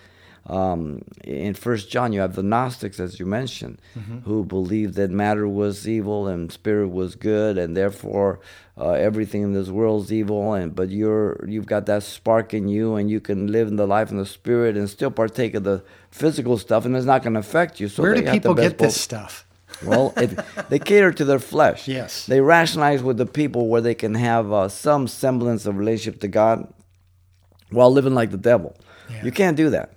[0.46, 4.18] Um, in First John, you have the Gnostics, as you mentioned, mm-hmm.
[4.18, 8.40] who believed that matter was evil and spirit was good, and therefore
[8.78, 10.52] uh, everything in this world is evil.
[10.52, 13.86] And but you're you've got that spark in you, and you can live in the
[13.86, 17.34] life in the spirit and still partake of the physical stuff, and it's not going
[17.34, 17.88] to affect you.
[17.88, 19.46] So where do people get this stuff?
[19.84, 21.88] Well, it, they cater to their flesh.
[21.88, 26.20] Yes, they rationalize with the people where they can have uh, some semblance of relationship
[26.20, 26.72] to God,
[27.70, 28.76] while living like the devil.
[29.10, 29.24] Yeah.
[29.24, 29.90] You can't do that.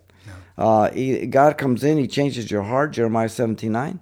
[0.57, 2.91] Uh, he, God comes in, He changes your heart.
[2.91, 3.99] Jeremiah 17 9.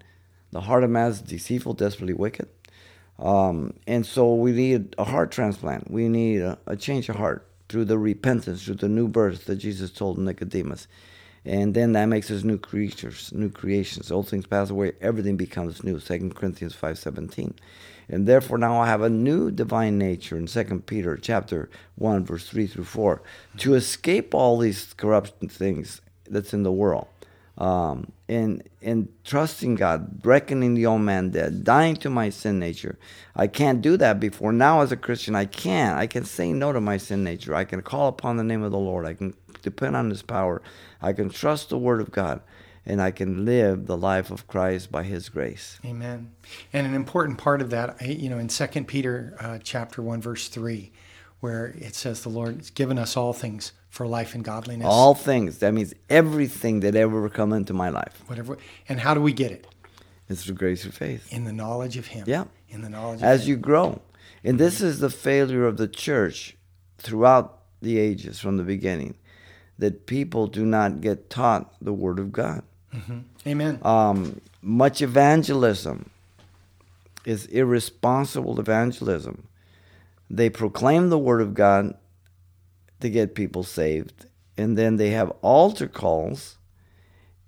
[0.51, 2.47] The heart of man is deceitful, desperately wicked.
[3.19, 5.89] Um, and so we need a heart transplant.
[5.89, 9.55] We need a, a, change of heart through the repentance, through the new birth that
[9.55, 10.87] Jesus told Nicodemus.
[11.45, 14.11] And then that makes us new creatures, new creations.
[14.11, 15.99] Old things pass away, everything becomes new.
[15.99, 17.53] 2 Corinthians 5.17.
[18.09, 22.49] And therefore now I have a new divine nature in 2 Peter chapter 1, verse
[22.49, 23.21] 3 through 4,
[23.57, 27.07] to escape all these corruption things that's in the world.
[27.57, 32.99] Um, and and trusting God, reckoning the old man dead, dying to my sin nature.
[33.33, 34.51] I can't do that before.
[34.51, 35.95] Now, as a Christian, I can.
[35.97, 37.55] I can say no to my sin nature.
[37.55, 39.05] I can call upon the name of the Lord.
[39.05, 40.61] I can depend on His power.
[41.01, 42.41] I can trust the Word of God,
[42.85, 45.79] and I can live the life of Christ by His grace.
[45.85, 46.31] Amen.
[46.73, 50.49] And an important part of that, you know, in Second Peter uh, chapter one, verse
[50.49, 50.91] three,
[51.39, 54.85] where it says the Lord has given us all things for life and godliness.
[54.85, 55.59] All things.
[55.59, 58.21] That means everything that ever come into my life.
[58.27, 58.57] Whatever.
[58.89, 59.67] And how do we get it?
[60.27, 61.31] It's through grace and faith.
[61.31, 62.25] In the knowledge of Him.
[62.27, 62.43] Yeah.
[62.67, 63.21] In the knowledge.
[63.21, 64.01] As of you grow,
[64.43, 66.57] and this is the failure of the church
[66.97, 69.15] throughout the ages from the beginning,
[69.79, 72.63] that people do not get taught the Word of God.
[72.93, 73.19] Mm-hmm.
[73.47, 73.79] Amen.
[73.81, 76.09] Um, much evangelism
[77.23, 79.47] is irresponsible evangelism.
[80.29, 81.95] They proclaim the Word of God
[82.99, 84.25] to get people saved.
[84.57, 86.57] And then they have altar calls.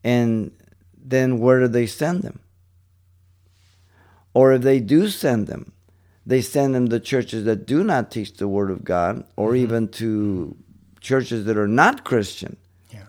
[0.03, 0.51] And
[0.97, 2.39] then where do they send them?
[4.33, 5.71] Or if they do send them,
[6.25, 9.63] they send them to churches that do not teach the Word of God, or mm-hmm.
[9.63, 10.55] even to
[10.99, 12.57] churches that are not Christian
[12.91, 13.05] yeah.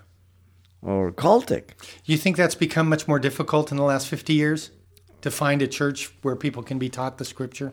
[0.80, 1.70] or cultic.
[2.04, 4.70] You think that's become much more difficult in the last 50 years
[5.20, 7.72] to find a church where people can be taught the scripture?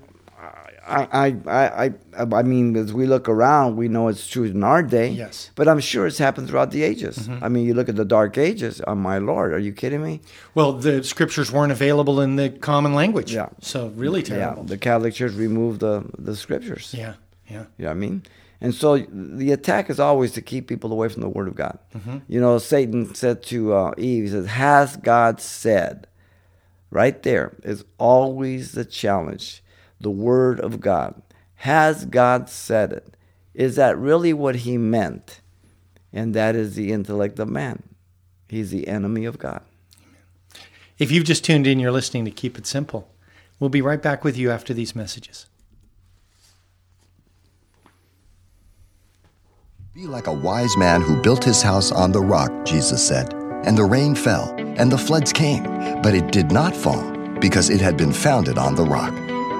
[0.88, 4.84] I, I, I, I mean, as we look around, we know it's true in our
[4.84, 5.10] day.
[5.10, 5.52] Yes.
[5.56, 7.18] But I'm sure it's happened throughout the ages.
[7.18, 7.44] Mm-hmm.
[7.44, 8.82] I mean, you look at the Dark Ages.
[8.86, 10.22] Oh my Lord, are you kidding me?
[10.54, 13.34] Well, the scriptures weren't available in the common language.
[13.34, 13.50] Yeah.
[13.62, 14.64] So really terrible.
[14.64, 14.70] Yeah.
[14.70, 16.94] The Catholic Church removed the the scriptures.
[16.96, 17.16] Yeah.
[17.48, 17.66] Yeah.
[17.78, 18.24] You know what I mean?
[18.62, 21.78] And so the attack is always to keep people away from the Word of God.
[21.96, 22.18] Mm-hmm.
[22.28, 26.08] You know, Satan said to uh, Eve, he says, "Has God said?"
[26.92, 29.62] Right there is always the challenge
[30.00, 31.22] the Word of God.
[31.56, 33.18] Has God said it?
[33.54, 35.42] Is that really what He meant?
[36.12, 37.84] And that is the intellect of man.
[38.48, 39.62] He's the enemy of God.
[40.98, 43.10] If you've just tuned in, you're listening to Keep It Simple.
[43.60, 45.48] We'll be right back with you after these messages.
[49.94, 53.34] Be like a wise man who built his house on the rock, Jesus said.
[53.66, 55.64] And the rain fell, and the floods came,
[56.02, 57.02] but it did not fall,
[57.40, 59.14] because it had been founded on the rock.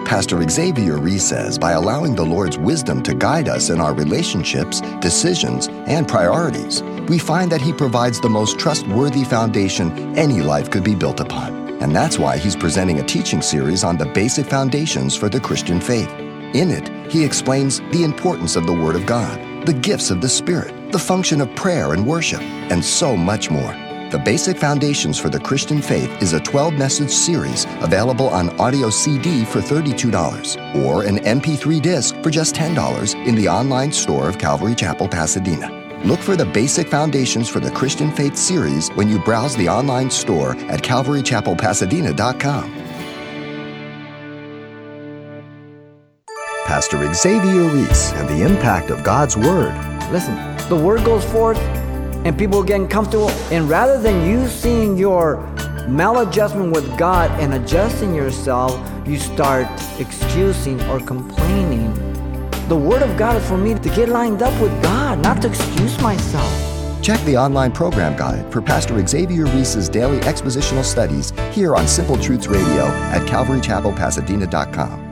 [0.06, 4.80] Pastor Xavier Reese says by allowing the Lord's wisdom to guide us in our relationships,
[5.02, 10.84] decisions, and priorities, we find that He provides the most trustworthy foundation any life could
[10.84, 11.82] be built upon.
[11.82, 15.82] And that's why He's presenting a teaching series on the basic foundations for the Christian
[15.82, 16.10] faith.
[16.54, 20.30] In it, He explains the importance of the Word of God, the gifts of the
[20.30, 23.85] Spirit, the function of prayer and worship, and so much more.
[24.16, 28.90] The Basic Foundations for the Christian Faith is a 12 message series available on audio
[28.90, 34.38] CD for $32 or an MP3 disc for just $10 in the online store of
[34.38, 35.70] Calvary Chapel, Pasadena.
[36.06, 40.10] Look for the Basic Foundations for the Christian Faith series when you browse the online
[40.10, 42.74] store at calvarychapelpasadena.com.
[46.66, 49.76] Pastor Xavier Reese and the impact of God's Word.
[50.10, 50.36] Listen,
[50.70, 51.60] the Word goes forth
[52.26, 53.30] and people getting comfortable.
[53.52, 55.38] And rather than you seeing your
[55.88, 59.68] maladjustment with God and adjusting yourself, you start
[60.00, 61.94] excusing or complaining.
[62.68, 65.48] The Word of God is for me to get lined up with God, not to
[65.48, 66.52] excuse myself.
[67.04, 72.18] Check the online program guide for Pastor Xavier Reese's daily expositional studies here on Simple
[72.18, 75.05] Truths Radio at CalvaryChapelPasadena.com.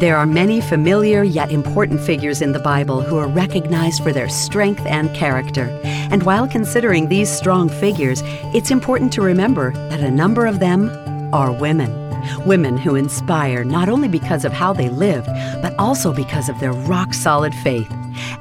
[0.00, 4.30] There are many familiar yet important figures in the Bible who are recognized for their
[4.30, 5.78] strength and character.
[5.84, 8.22] And while considering these strong figures,
[8.54, 10.88] it's important to remember that a number of them
[11.34, 12.09] are women.
[12.46, 15.28] Women who inspire not only because of how they lived,
[15.62, 17.90] but also because of their rock solid faith.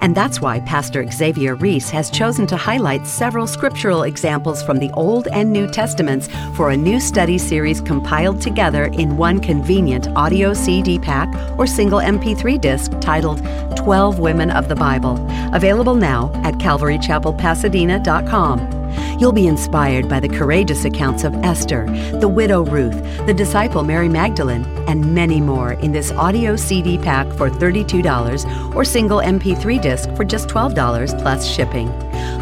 [0.02, 4.92] And that's why Pastor Xavier Reese has chosen to highlight several scriptural examples from the
[4.92, 10.54] Old and New Testaments for a new study series compiled together in one convenient audio
[10.54, 15.18] CD pack or single MP3 disc titled 12 Women of the Bible,
[15.54, 18.79] available now at calvarychapelpasadena.com.
[19.20, 21.86] You'll be inspired by the courageous accounts of Esther,
[22.20, 27.28] the widow Ruth, the disciple Mary Magdalene, and many more in this audio CD pack
[27.34, 31.90] for $32 or single MP3 disc for just $12 plus shipping.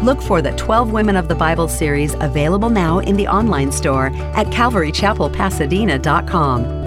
[0.04, 4.06] Look for the 12 Women of the Bible series available now in the online store
[4.34, 6.78] at calvarychapelpasadena.com.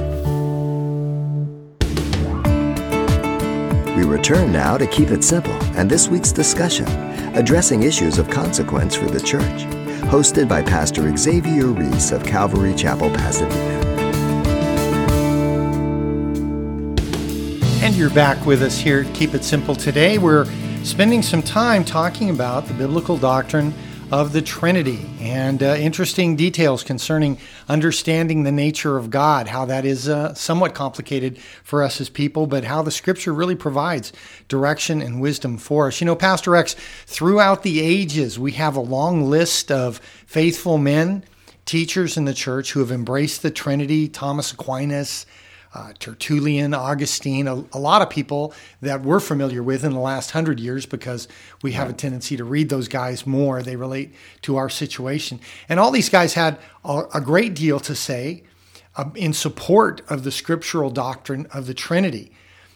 [3.95, 8.95] We return now to Keep It Simple and this week's discussion addressing issues of consequence
[8.95, 9.63] for the church.
[10.11, 13.81] Hosted by Pastor Xavier Reese of Calvary Chapel, Pasadena.
[17.81, 20.17] And you're back with us here Keep It Simple today.
[20.17, 20.45] We're
[20.83, 23.73] spending some time talking about the biblical doctrine
[24.11, 27.37] of the Trinity and uh, interesting details concerning
[27.69, 32.45] understanding the nature of God, how that is uh, somewhat complicated for us as people,
[32.45, 34.11] but how the scripture really provides
[34.49, 36.01] direction and wisdom for us.
[36.01, 41.23] You know, Pastor X, throughout the ages, we have a long list of faithful men,
[41.63, 45.25] teachers in the church who have embraced the Trinity, Thomas Aquinas
[45.73, 50.31] uh, Tertullian, Augustine, a, a, lot of people that we're familiar with in the last
[50.31, 51.29] hundred years because
[51.61, 53.63] we have a tendency to read those guys more.
[53.63, 55.39] They relate to our situation.
[55.69, 58.43] And all these guys had a, a great deal to say
[58.97, 62.33] uh, in support of the scriptural doctrine of the Trinity.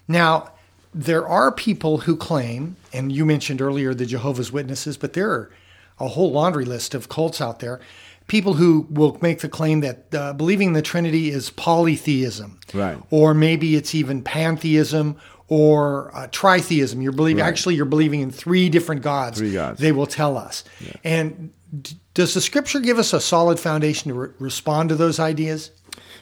[0.07, 0.51] Now,
[0.93, 5.51] there are people who claim, and you mentioned earlier the Jehovah's Witnesses, but there are
[5.99, 7.81] a whole laundry list of cults out there
[8.27, 12.97] people who will make the claim that uh, believing the Trinity is polytheism, right?
[13.09, 17.03] Or maybe it's even pantheism or uh, tritheism.
[17.03, 17.49] You're believing right.
[17.49, 19.37] actually you're believing in three different gods.
[19.37, 19.79] Three gods.
[19.79, 20.63] They will tell us.
[20.79, 20.93] Yeah.
[21.03, 25.19] And d- does the Scripture give us a solid foundation to re- respond to those
[25.19, 25.71] ideas?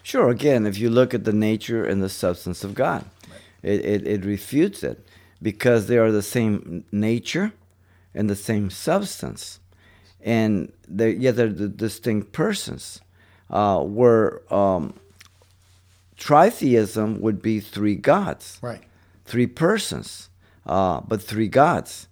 [0.02, 0.30] Sure.
[0.30, 3.40] Again, if you look at the nature and the substance of God, right.
[3.62, 5.08] it, it, it refutes it
[5.42, 7.54] because they are the same nature
[8.14, 9.60] and the same substance
[10.24, 13.02] and they're, yet they're the distinct persons.
[13.50, 14.96] Uh, where um,
[16.18, 18.82] tritheism would be three gods, right?
[19.26, 20.30] Three persons,
[20.66, 22.08] uh, but three gods.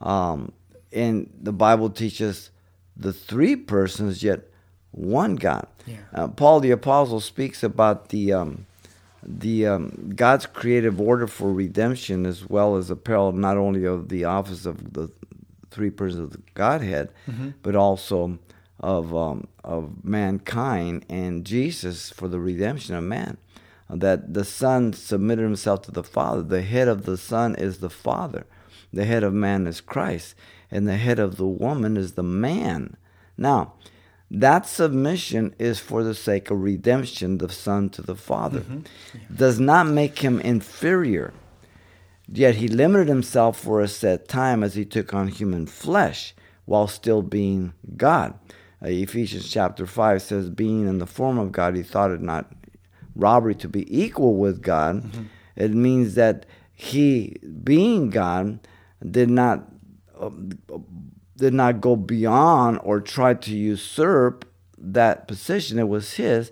[0.00, 0.52] Um,
[0.92, 2.50] and the Bible teaches
[2.96, 4.44] the three persons, yet
[4.92, 5.66] one God.
[5.86, 5.96] Yeah.
[6.14, 8.66] Uh, Paul the apostle speaks about the um,
[9.22, 14.08] the um, God's creative order for redemption, as well as a parallel not only of
[14.08, 15.10] the office of the
[15.70, 17.50] three persons of the Godhead, mm-hmm.
[17.62, 18.38] but also
[18.80, 23.38] of um, of mankind and Jesus for the redemption of man.
[23.90, 26.42] That the Son submitted himself to the Father.
[26.42, 28.46] The head of the Son is the Father.
[28.92, 30.34] The head of man is Christ,
[30.70, 32.96] and the head of the woman is the man.
[33.36, 33.74] Now,
[34.30, 38.60] that submission is for the sake of redemption, the Son to the Father.
[38.60, 38.80] Mm-hmm.
[39.14, 39.20] Yeah.
[39.34, 41.32] Does not make him inferior
[42.30, 46.34] Yet he limited himself for a set time as he took on human flesh
[46.66, 48.34] while still being God.
[48.82, 52.52] Uh, Ephesians chapter 5 says, Being in the form of God, he thought it not
[53.16, 55.02] robbery to be equal with God.
[55.02, 55.22] Mm-hmm.
[55.56, 58.60] It means that he, being God,
[59.10, 59.64] did not.
[60.18, 60.30] Uh,
[61.38, 64.44] did not go beyond or try to usurp
[64.76, 65.78] that position.
[65.78, 66.50] It was his,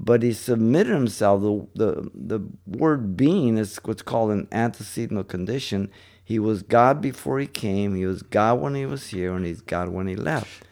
[0.00, 1.42] but he submitted himself.
[1.42, 5.90] The, the, the word being is what's called an antecedent condition.
[6.24, 9.60] He was God before he came, he was God when he was here, and he's
[9.60, 10.64] God when he left.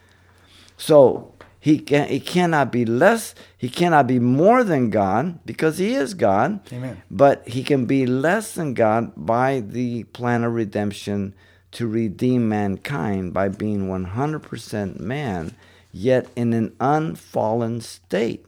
[0.77, 5.95] So he, can, he cannot be less, he cannot be more than God because he
[5.95, 6.61] is God.
[6.73, 7.03] Amen.
[7.11, 11.35] But he can be less than God by the plan of redemption
[11.73, 15.57] to redeem mankind by being 100% man,
[15.91, 18.47] yet in an unfallen state.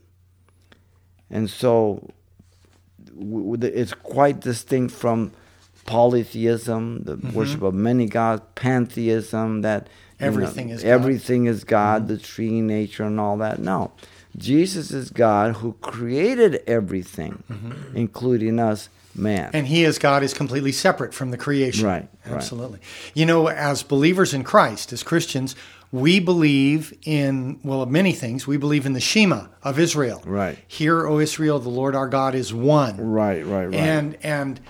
[1.30, 2.08] And so
[3.20, 5.32] it's quite distinct from
[5.86, 7.32] polytheism, the mm-hmm.
[7.32, 9.88] worship of many gods, pantheism, that
[10.20, 11.50] everything know, is everything God.
[11.50, 12.14] is God, mm-hmm.
[12.14, 13.58] the tree, nature, and all that.
[13.58, 13.92] No,
[14.36, 17.96] Jesus is God who created everything, mm-hmm.
[17.96, 19.50] including us, man.
[19.52, 21.86] And He as God is completely separate from the creation.
[21.86, 22.08] Right.
[22.26, 22.78] Absolutely.
[22.78, 23.12] Right.
[23.14, 25.56] You know, as believers in Christ, as Christians,
[25.90, 30.22] we believe in well many things we believe in the shema of israel.
[30.24, 30.58] Right.
[30.66, 32.96] Hear o israel the lord our god is one.
[32.98, 33.74] Right right right.
[33.74, 34.60] And and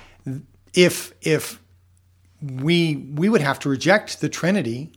[0.74, 1.60] if if
[2.40, 4.92] we we would have to reject the trinity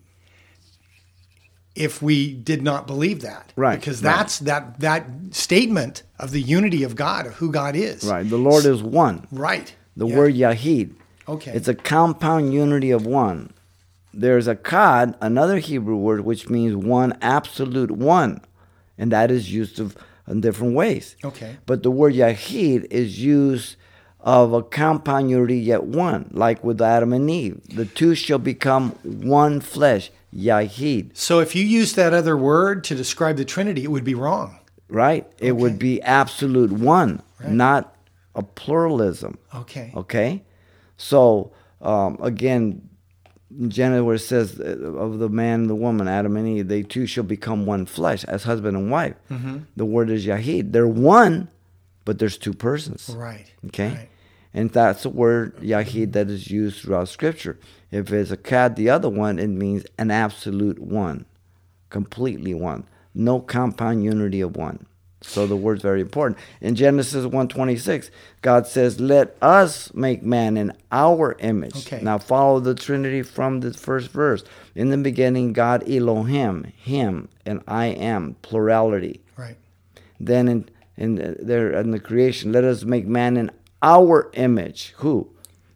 [1.73, 3.53] if we did not believe that.
[3.55, 4.17] Right because right.
[4.17, 8.03] that's that that statement of the unity of god of who god is.
[8.03, 8.29] Right.
[8.29, 9.27] The lord is one.
[9.31, 9.75] Right.
[9.97, 10.17] The yeah.
[10.17, 10.95] word yahid.
[11.27, 11.51] Okay.
[11.51, 13.53] It's a compound unity of one
[14.13, 18.42] there's a kad, another Hebrew word, which means one, absolute one.
[18.98, 21.15] And that is used of, in different ways.
[21.23, 21.58] Okay.
[21.65, 23.77] But the word Yahid is used
[24.19, 27.60] of a compound unity yet one, like with Adam and Eve.
[27.75, 31.17] The two shall become one flesh, Yahid.
[31.17, 34.60] So if you use that other word to describe the Trinity, it would be wrong.
[34.90, 35.25] Right?
[35.25, 35.48] Okay.
[35.48, 37.50] It would be absolute one, right.
[37.50, 37.96] not
[38.35, 39.38] a pluralism.
[39.56, 39.92] Okay.
[39.96, 40.44] Okay?
[40.98, 42.90] So, um, again,
[43.67, 46.83] Genesis, where it says uh, of the man and the woman, Adam and Eve, they
[46.83, 49.15] two shall become one flesh as husband and wife.
[49.29, 49.60] Mm-hmm.
[49.75, 50.71] The word is Yahid.
[50.71, 51.49] They're one,
[52.06, 53.13] but there's two persons.
[53.15, 53.52] Right.
[53.67, 53.89] Okay.
[53.89, 54.10] Right.
[54.54, 57.58] And that's the word Yahid that is used throughout Scripture.
[57.89, 61.25] If it's a kad, the other one, it means an absolute one,
[61.89, 64.85] completely one, no compound unity of one.
[65.24, 66.40] So the word's very important.
[66.62, 68.10] In Genesis 1:26,
[68.42, 72.04] God says, "Let us make man in our image." Okay.
[72.04, 74.44] Now follow the Trinity from the first verse.
[74.76, 79.22] In the beginning, God Elohim, Him, and I am plurality.
[79.38, 79.58] Right.
[80.19, 80.65] Then in
[80.98, 83.52] in the, there in the creation, let us make man in
[83.84, 84.94] our image.
[84.98, 85.30] Who?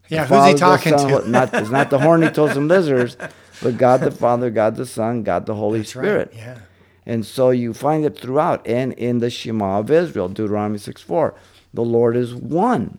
[0.09, 1.29] Yeah, The who's he talking Son, to?
[1.29, 3.15] Not it's not the horny toads and lizards,
[3.61, 6.31] but God the Father, God the Son, God the Holy That's Spirit.
[6.33, 6.37] right.
[6.41, 6.57] Yeah.
[7.05, 11.35] And so you find it throughout and in the Shema of Israel, Deuteronomy 6 4.
[11.73, 12.97] The Lord is one.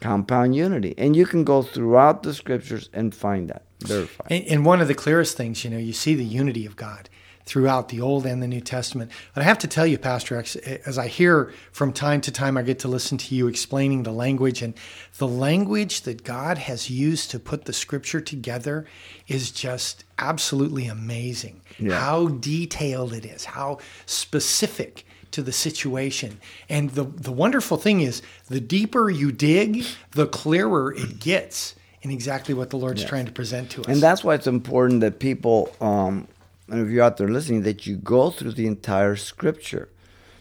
[0.00, 0.94] Compound unity.
[0.96, 3.64] And you can go throughout the scriptures and find that.
[3.80, 4.24] Verify.
[4.30, 7.08] And, and one of the clearest things, you know, you see the unity of God
[7.46, 9.10] throughout the Old and the New Testament.
[9.34, 12.56] But I have to tell you, Pastor X, as I hear from time to time,
[12.56, 14.74] I get to listen to you explaining the language, and
[15.18, 18.86] the language that God has used to put the scripture together
[19.28, 21.60] is just absolutely amazing.
[21.78, 21.98] Yeah.
[21.98, 26.38] How detailed it is, how specific to the situation.
[26.68, 32.10] And the, the wonderful thing is, the deeper you dig, the clearer it gets in
[32.10, 33.88] exactly what the Lord's trying to present to us.
[33.88, 36.28] And that's why it's important that people, um,
[36.68, 39.90] and if you're out there listening, that you go through the entire scripture.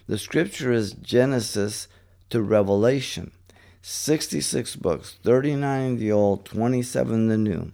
[0.07, 1.87] The scripture is Genesis
[2.29, 3.31] to Revelation.
[3.81, 7.71] 66 books, 39 in the Old, 27 in the New.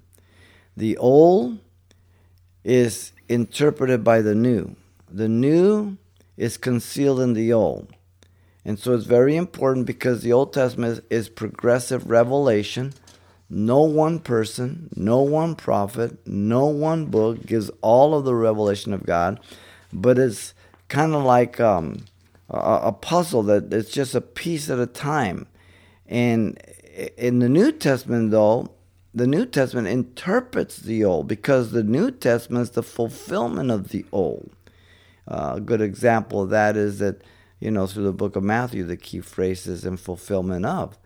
[0.76, 1.60] The Old
[2.64, 4.76] is interpreted by the New.
[5.10, 5.98] The New
[6.36, 7.94] is concealed in the Old.
[8.66, 12.94] And so it's very important because the Old Testament is, is progressive revelation.
[13.50, 19.06] No one person, no one prophet, no one book gives all of the revelation of
[19.06, 19.40] God,
[19.92, 20.54] but it's
[20.88, 22.06] kind of like um,
[22.50, 25.48] a, a puzzle that it's just a piece at a time.
[26.08, 26.62] And
[27.18, 28.72] in the New Testament, though,
[29.16, 34.06] the New Testament interprets the Old because the New Testament is the fulfillment of the
[34.12, 34.52] Old.
[35.28, 37.24] Uh, a good example of that is that,
[37.60, 40.99] you know, through the book of Matthew, the key phrase is in fulfillment of,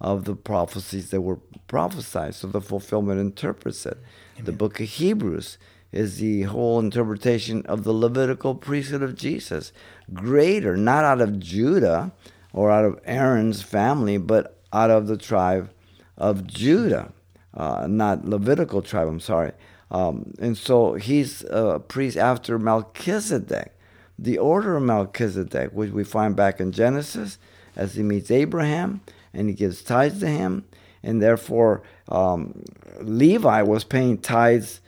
[0.00, 1.38] of the prophecies that were
[1.68, 2.34] prophesied.
[2.34, 3.98] So the fulfillment interprets it.
[4.42, 5.58] The book of Hebrews
[5.92, 9.72] is the whole interpretation of the Levitical priesthood of Jesus.
[10.12, 12.12] Greater, not out of Judah
[12.52, 15.70] or out of Aaron's family, but out of the tribe
[16.16, 17.12] of Judah,
[17.54, 19.52] uh, not Levitical tribe, I'm sorry.
[19.90, 23.76] Um, and so he's a priest after Melchizedek,
[24.18, 27.38] the order of Melchizedek, which we find back in Genesis
[27.74, 29.00] as he meets Abraham
[29.32, 30.64] and he gives tithes to him.
[31.02, 32.62] And therefore, um,
[33.00, 34.80] Levi was paying tithes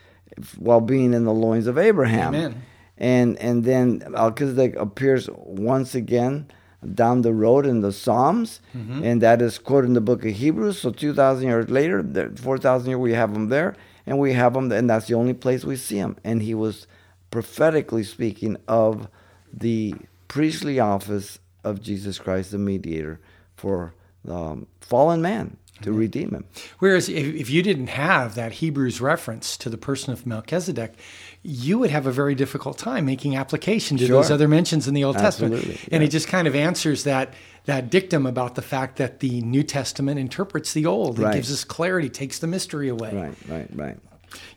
[0.59, 2.35] while being in the loins of Abraham.
[2.35, 2.63] Amen.
[2.99, 6.51] And, and then Melchizedek appears once again
[6.95, 8.61] down the road in the Psalms,
[9.05, 10.81] and that is quoted in the book of Hebrews.
[10.81, 12.03] So 2,000 years later,
[12.37, 15.65] 4,000 years, we have him there, and we have him, and that's the only place
[15.65, 16.17] we see him.
[16.25, 16.87] And he was
[17.31, 19.09] prophetically speaking of
[19.53, 19.95] the
[20.29, 23.21] priestly office of Jesus Christ, the mediator
[23.57, 23.95] for
[24.29, 26.45] um, fallen man to redeem him.
[26.79, 30.95] Whereas if, if you didn't have that Hebrews reference to the person of Melchizedek,
[31.43, 35.05] you would have a very difficult time making application to those other mentions in the
[35.05, 35.89] Old Absolutely, Testament.
[35.93, 36.07] And yeah.
[36.07, 40.19] it just kind of answers that that dictum about the fact that the New Testament
[40.19, 41.19] interprets the Old.
[41.21, 41.35] It Right.
[41.35, 43.15] gives us clarity, takes the mystery away.
[43.15, 43.99] Right, right, right.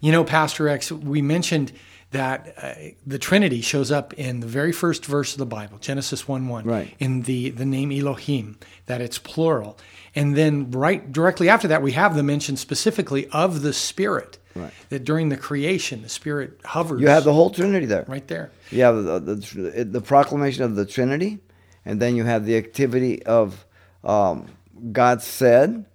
[0.01, 1.71] You know, Pastor X, we mentioned
[2.15, 2.73] that uh,
[3.05, 6.65] the Trinity shows up in the very first verse of the Bible, Genesis 1 1,
[6.65, 6.93] Right.
[6.99, 9.77] in the, the name Elohim, that it's plural.
[10.15, 14.37] And then right directly after that, we have the mention specifically of the Spirit.
[14.55, 14.71] Right.
[14.89, 17.01] That during the creation, the Spirit hovers.
[17.01, 18.05] You have the whole Trinity there.
[18.07, 18.51] right there.
[18.71, 21.39] You have the, the, the proclamation of the Trinity,
[21.83, 23.65] and then you have the activity of
[24.05, 24.47] um,
[24.93, 25.85] God said,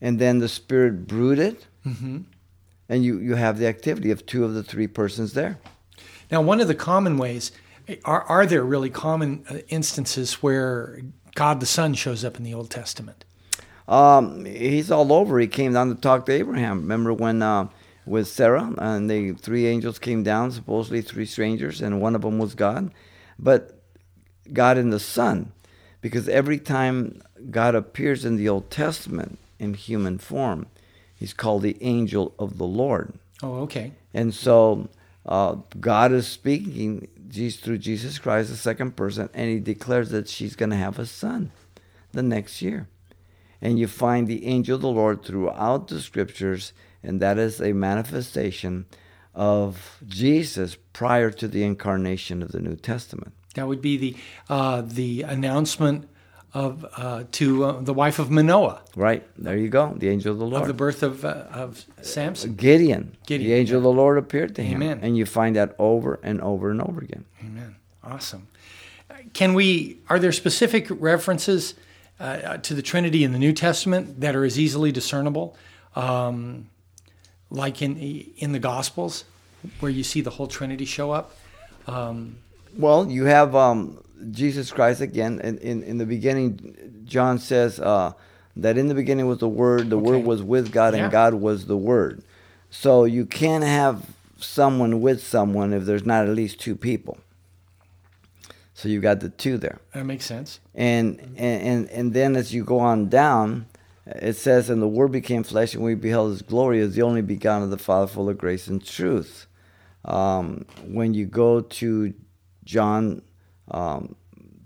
[0.00, 2.18] and then the Spirit brooded, Mm-hmm.
[2.92, 5.58] And you, you have the activity of two of the three persons there.
[6.30, 7.50] Now, one of the common ways,
[8.04, 11.00] are, are there really common uh, instances where
[11.34, 13.24] God the Son shows up in the Old Testament?
[13.88, 15.38] Um, he's all over.
[15.38, 16.82] He came down to talk to Abraham.
[16.82, 17.68] Remember when uh,
[18.04, 22.38] with Sarah and the three angels came down, supposedly three strangers, and one of them
[22.38, 22.92] was God,
[23.38, 23.80] but
[24.52, 25.52] God in the Son,
[26.02, 30.66] because every time God appears in the Old Testament in human form,
[31.22, 33.14] he's called the angel of the Lord.
[33.44, 33.92] Oh, okay.
[34.12, 34.88] And so
[35.24, 40.28] uh, God is speaking Jesus, through Jesus Christ, the second person, and he declares that
[40.28, 41.52] she's going to have a son
[42.10, 42.88] the next year.
[43.60, 46.72] And you find the angel of the Lord throughout the scriptures,
[47.04, 48.86] and that is a manifestation
[49.32, 53.32] of Jesus prior to the incarnation of the New Testament.
[53.54, 54.16] That would be the
[54.48, 56.08] uh, the announcement
[56.54, 59.94] of uh, to uh, the wife of Manoah, Right there, you go.
[59.96, 60.62] The angel of the Lord.
[60.62, 62.54] of the birth of uh, of Samson.
[62.56, 63.16] Gideon.
[63.26, 64.82] Gideon, The angel of the Lord appeared to him.
[64.82, 65.00] Amen.
[65.02, 67.24] And you find that over and over and over again.
[67.40, 67.76] Amen.
[68.04, 68.48] Awesome.
[69.32, 69.98] Can we?
[70.08, 71.74] Are there specific references
[72.20, 75.56] uh, to the Trinity in the New Testament that are as easily discernible,
[75.96, 76.68] um,
[77.50, 77.96] like in
[78.36, 79.24] in the Gospels,
[79.80, 81.34] where you see the whole Trinity show up?
[81.86, 82.36] Um,
[82.76, 85.40] Well, you have um, Jesus Christ again.
[85.40, 88.12] In, in, in the beginning, John says uh,
[88.56, 91.66] that in the beginning was the Word, the Word was with God, and God was
[91.66, 92.22] the Word.
[92.70, 94.06] So you can't have
[94.38, 97.18] someone with someone if there's not at least two people.
[98.74, 99.78] So you got the two there.
[99.92, 100.58] that makes sense.
[100.74, 103.66] And, and and and then as you go on down,
[104.06, 107.22] it says, "And the Word became flesh, and we beheld His glory as the only
[107.22, 109.46] begotten of the Father, full of grace and truth."
[110.04, 112.12] Um, when you go to
[112.64, 113.22] John
[113.72, 114.14] um,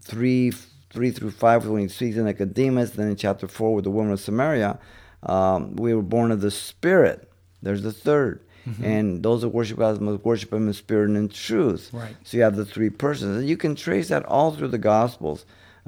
[0.02, 0.52] three
[0.90, 4.12] three through five, when he speaks in Nicodemus, then in chapter four with the woman
[4.12, 4.78] of Samaria,
[5.22, 7.30] um, we were born of the Spirit.
[7.62, 8.40] There's the 3rd
[8.82, 11.90] and those that worship God must worship Him in spirit and in truth.
[11.92, 12.16] Right.
[12.24, 13.36] So you have the three persons.
[13.36, 15.44] And you can trace that all through the Gospels.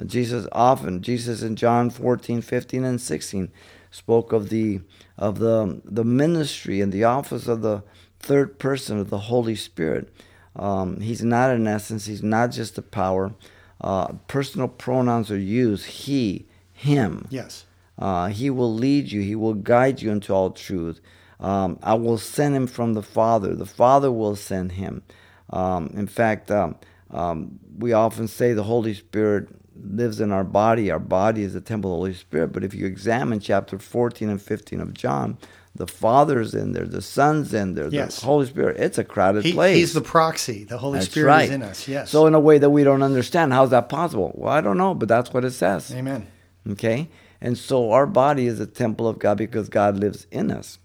[0.07, 3.51] Jesus often, Jesus in John 14, 15, and 16
[3.91, 4.81] spoke of the
[5.16, 7.83] of the the ministry and the office of the
[8.21, 10.12] third person of the Holy Spirit.
[10.59, 12.07] Um, he's not an essence.
[12.07, 13.33] He's not just a power.
[13.81, 15.87] Uh, personal pronouns are used.
[15.87, 17.27] He, him.
[17.31, 17.65] Yes.
[17.99, 19.21] Uh, he will lead you.
[19.21, 21.01] He will guide you into all truth.
[21.41, 23.55] Um, I will send him from the Father.
[23.55, 25.03] The Father will send him.
[25.51, 26.77] Um, in fact, um,
[27.11, 29.49] um, we often say the Holy Spirit
[29.81, 30.91] lives in our body.
[30.91, 32.53] Our body is the temple of the Holy Spirit.
[32.53, 35.39] But if you examine chapter 14 and 15 of John,
[35.79, 38.20] the Father's in there, the Son's in there, Yes.
[38.20, 38.76] the Holy Spirit.
[38.79, 39.76] It's a crowded He, place.
[39.76, 40.64] he's the proxy.
[40.64, 41.49] The Holy That's Spirit right.
[41.49, 41.89] is in us.
[41.89, 42.11] Yes.
[42.11, 44.33] So in a way that we don't understand, how's that possible?
[44.35, 45.93] Well, I don't know, but that's what it says.
[45.95, 46.26] Amen.
[46.68, 47.09] Okay?
[47.41, 50.79] And so our body is a temple of God because God lives in us.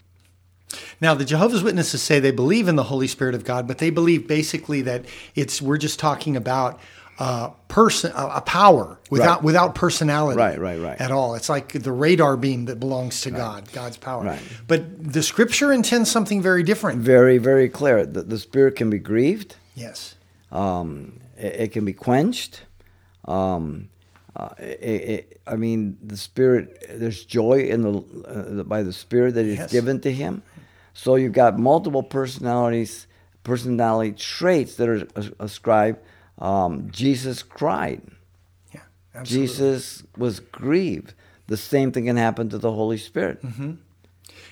[1.01, 3.89] Now, the Jehovah's Witnesses say they believe in the Holy Spirit of God, but they
[3.89, 6.79] believe basically that it's we're just talking about
[7.19, 9.43] uh, person, a a power without Right.
[9.43, 10.99] without personality, Right, right, right.
[10.99, 11.35] at all.
[11.35, 14.23] It's like the radar beam that belongs to God, God's power.
[14.23, 14.39] Right.
[14.67, 16.99] But the Scripture intends something very different.
[17.01, 18.05] Very, very clear.
[18.05, 19.55] The, the spirit can be grieved.
[19.75, 20.15] Yes.
[20.51, 22.63] Um, it, it can be quenched.
[23.25, 23.89] Um,
[24.35, 26.85] uh, it, it, I mean, the spirit.
[26.89, 29.71] There's joy in the uh, by the spirit that is Yes.
[29.71, 30.41] given to him.
[30.95, 33.07] So you've got multiple personalities,
[33.43, 35.07] personality traits that are
[35.39, 35.99] ascribed.
[36.39, 38.01] Um, Jesus cried.
[38.73, 38.81] Yeah.
[39.15, 39.47] Absolutely.
[39.47, 41.13] Jesus was grieved.
[41.47, 43.39] The same thing can happen to the Holy Spirit.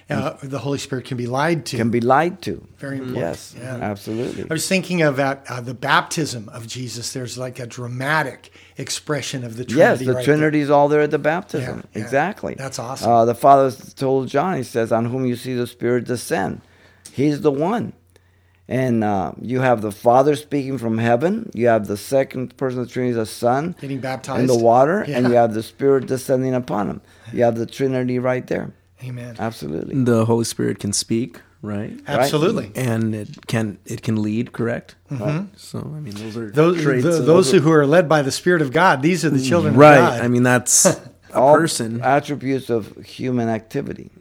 [0.10, 1.78] Uh, the Holy Spirit can be lied to.
[1.78, 2.68] Can be lied to.
[2.78, 3.18] Very important.
[3.18, 3.78] Yes, Yeah.
[3.78, 4.44] absolutely.
[4.50, 7.14] I was thinking of at uh, the baptism of Jesus.
[7.14, 9.80] There's like a dramatic expression of the Trinity.
[9.80, 10.36] Yes, the right there.
[10.36, 11.78] Trinity is all there at the baptism.
[11.78, 12.04] Yeah, yeah.
[12.04, 12.56] Exactly.
[12.56, 13.10] That's awesome.
[13.10, 16.60] Uh, the Father told John, he says, On whom you see the Spirit descend.
[17.14, 17.94] He's the one.
[18.68, 21.50] And uh, you have the Father speaking from heaven.
[21.54, 25.04] You have the second person of the Trinity, the Son, Getting baptized in the water.
[25.08, 25.18] Yeah.
[25.18, 27.02] And you have the Spirit descending upon him.
[27.34, 28.72] You have the Trinity right there.
[29.04, 29.36] Amen.
[29.40, 30.02] Absolutely.
[30.04, 32.00] The Holy Spirit can speak, right?
[32.08, 32.72] Absolutely.
[32.76, 34.96] And it can it can lead, correct?
[35.10, 35.48] Right.
[35.58, 36.56] So I mean, those are Mm-hmm.
[36.56, 39.44] Those, traits th- those who are led by the Spirit of God, these are the
[39.44, 39.98] children right.
[39.98, 40.22] of God.
[40.22, 41.02] I mean, that's a
[41.34, 42.00] All person.
[42.02, 44.12] attributes of human activity.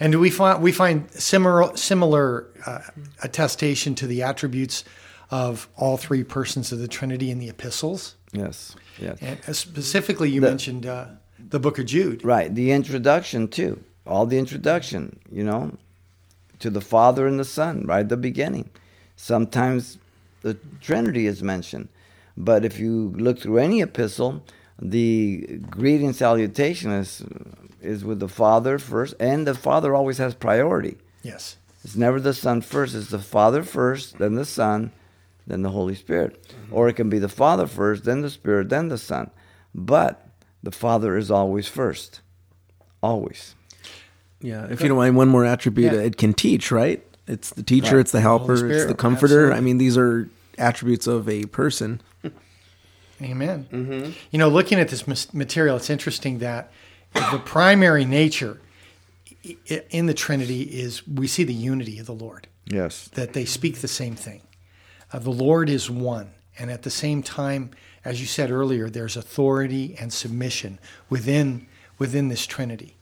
[0.00, 2.80] And do we find we find similar similar uh,
[3.22, 4.84] attestation to the attributes
[5.30, 8.16] of all three persons of the Trinity in the epistles?
[8.32, 8.76] Yes.
[8.98, 9.18] Yes.
[9.20, 11.06] And uh, specifically, you mentioned uh,
[11.38, 12.24] the Book of Jude.
[12.24, 12.54] Right.
[12.54, 13.82] The introduction too.
[14.06, 15.76] All the introduction, you know,
[16.58, 18.70] to the Father and the Son, right at the beginning.
[19.16, 19.98] Sometimes
[20.42, 21.88] the Trinity is mentioned.
[22.36, 24.42] But if you look through any epistle,
[24.80, 27.22] the greeting salutation is
[27.82, 30.96] is with the Father first, and the Father always has priority.
[31.22, 31.56] Yes.
[31.84, 32.94] It's never the Son first.
[32.94, 34.92] It's the Father first, then the Son,
[35.46, 36.44] then the Holy Spirit.
[36.70, 39.30] Or it can be the Father first, then the Spirit, then the Son.
[39.74, 40.28] But
[40.62, 42.20] the Father is always first.
[43.02, 43.54] Always.
[44.40, 44.66] Yeah.
[44.70, 46.00] If you don't mind, one more attribute, Yeah.
[46.00, 47.04] it can teach, right?
[47.26, 48.00] It's the teacher, Right.
[48.00, 49.46] it's the helper, it's the comforter.
[49.52, 49.56] absolutely.
[49.58, 50.28] I mean, these are
[50.58, 52.00] attributes of a person.
[53.20, 53.66] Amen.
[53.72, 54.10] Mm-hmm.
[54.32, 56.72] You know, looking at this material, it's interesting that
[57.14, 58.60] the primary nature
[59.90, 63.08] in the Trinity is we see the unity of the Lord, Yes.
[63.14, 64.42] that they speak the same thing.
[65.12, 66.30] Uh, the Lord is one.
[66.58, 67.70] And at the same time,
[68.04, 71.66] as you said earlier, there's authority and submission within,
[71.98, 72.96] within this Trinity.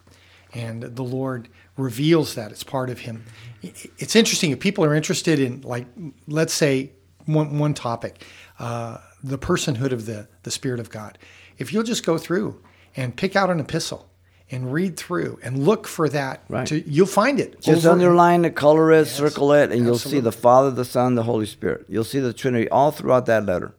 [0.55, 3.25] And the Lord reveals that it's part of Him.
[3.63, 5.87] It's interesting if people are interested in, like,
[6.27, 6.93] let's say,
[7.27, 8.25] one, one topic,
[8.59, 11.19] uh, the personhood of the, the Spirit of God.
[11.59, 12.61] if you'll just go through
[12.97, 14.07] and pick out an epistle
[14.51, 16.67] and read through and look for that, Right.
[16.67, 17.61] to, you'll find it.
[17.61, 21.15] Just over- underline it, color it, circle it, and you'll see the Father, the Son,
[21.15, 21.87] the Holy Spirit.
[21.89, 23.73] You'll see the Trinity all throughout that letter,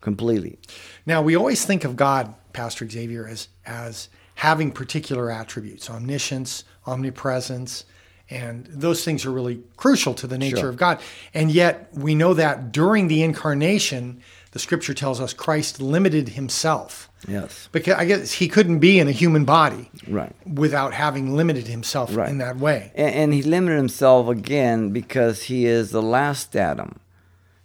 [0.00, 0.58] completely.
[1.06, 7.84] Now we always think of God, Pastor Xavier, as as having particular attributes, omniscience, omnipresence,
[8.30, 10.68] and those things are really crucial to the nature Sure.
[10.70, 10.98] of God.
[11.32, 14.20] And yet we know that during the incarnation,
[14.54, 17.10] the scripture tells us Christ limited himself.
[17.28, 17.68] Yes.
[17.72, 20.32] Because I guess he couldn't be in a human body Right.
[20.46, 22.28] without having limited himself Right.
[22.30, 22.92] in that way.
[22.94, 27.00] And, and he limited himself again because he is the last Adam.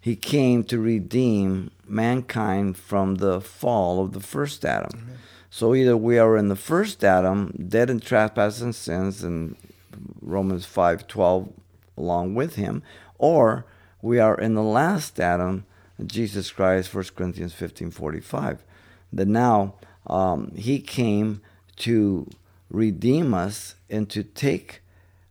[0.02, 5.10] He came to redeem mankind from the fall of the first Adam.
[5.50, 9.56] So either we are in the first Adam, dead in trespasses and sins, and
[10.22, 11.50] Romans five twelve,
[11.98, 12.82] along with him,
[13.18, 13.66] or
[14.02, 15.66] we are in the last Adam,
[16.06, 18.64] Jesus Christ, 1 Corinthians fifteen forty five.
[19.12, 19.76] That now
[20.08, 21.42] um, he came
[21.78, 22.30] to
[22.70, 24.82] redeem us and to take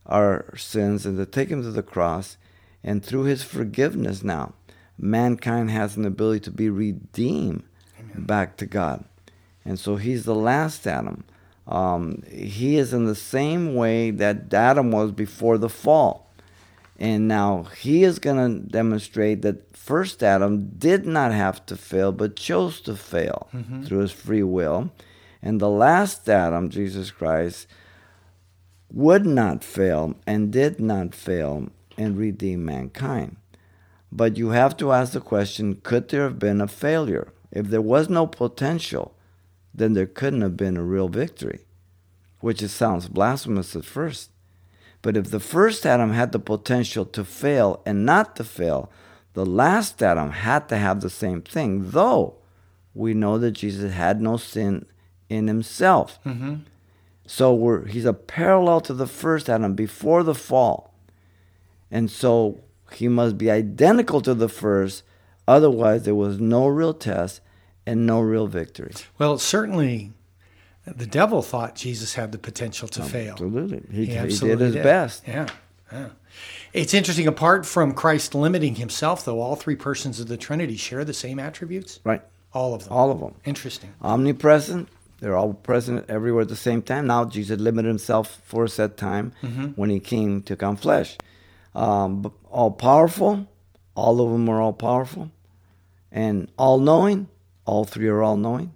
[0.06, 2.36] our sins and to take him to the cross.
[2.82, 4.54] And through his forgiveness now,
[4.98, 7.64] mankind has an ability to be redeemed
[8.14, 9.04] back to God.
[9.64, 11.24] And so he's the last Adam.
[11.66, 16.27] Um, he is in the same way that Adam was before the fall.
[16.98, 22.10] And now he is going to demonstrate that first Adam did not have to fail,
[22.10, 23.82] but chose to fail mm-hmm.
[23.82, 24.90] through his free will.
[25.40, 27.68] And the last Adam, Jesus Christ,
[28.92, 33.36] would not fail and did not fail and redeem mankind.
[34.10, 37.32] But you have to ask the question could there have been a failure?
[37.52, 39.14] If there was no potential,
[39.74, 41.60] then there couldn't have been a real victory,
[42.40, 44.30] which it sounds blasphemous at first.
[45.08, 48.92] But if the first Adam had the potential to fail and not to fail,
[49.32, 52.34] the last Adam had to have the same thing, though
[52.92, 54.84] we know that Jesus had no sin
[55.30, 56.18] in himself.
[56.26, 56.56] Mm-hmm.
[57.26, 60.92] So we're, he's a parallel to the first Adam before the fall.
[61.90, 62.60] And so
[62.92, 65.04] he must be identical to the first,
[65.46, 67.40] otherwise, there was no real test
[67.86, 68.92] and no real victory.
[69.18, 70.12] Well, certainly
[70.96, 73.32] the devil thought Jesus had the potential to fail.
[73.32, 73.82] Absolutely.
[73.90, 75.22] He, he absolutely did his best.
[75.26, 75.48] Yeah.
[75.92, 76.08] Yeah.
[76.72, 81.04] It's interesting, apart from Christ limiting himself, though, all three persons of the Trinity share
[81.04, 82.00] the same attributes.
[82.04, 82.22] Right.
[82.52, 82.92] All of them.
[82.92, 83.34] All of them.
[83.44, 83.94] Interesting.
[84.02, 84.88] Omnipresent.
[85.20, 87.06] They're all present everywhere at the same time.
[87.06, 89.32] Now, Jesus limited himself for a set time
[89.74, 91.16] when he came to come flesh.
[91.74, 93.48] Um, but all powerful.
[93.94, 95.30] All of them are all powerful.
[96.12, 97.28] And all knowing.
[97.64, 98.72] All three are all knowing.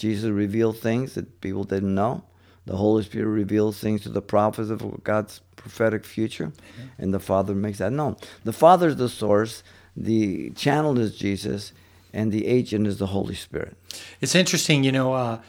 [0.00, 2.24] Jesus revealed things that people didn't know.
[2.66, 6.52] The Holy Spirit reveals things to the prophets of God's prophetic future,
[6.98, 8.16] and the Father makes that known.
[8.44, 9.62] The Father is the source,
[9.96, 11.72] the channel is Jesus,
[12.12, 13.76] and the agent is the Holy Spirit.
[14.20, 15.40] It's interesting, you know, uh,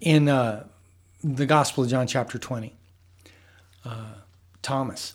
[0.00, 0.64] in uh,
[1.24, 2.74] the Gospel of John, chapter 20,
[3.84, 4.04] uh,
[4.62, 5.14] Thomas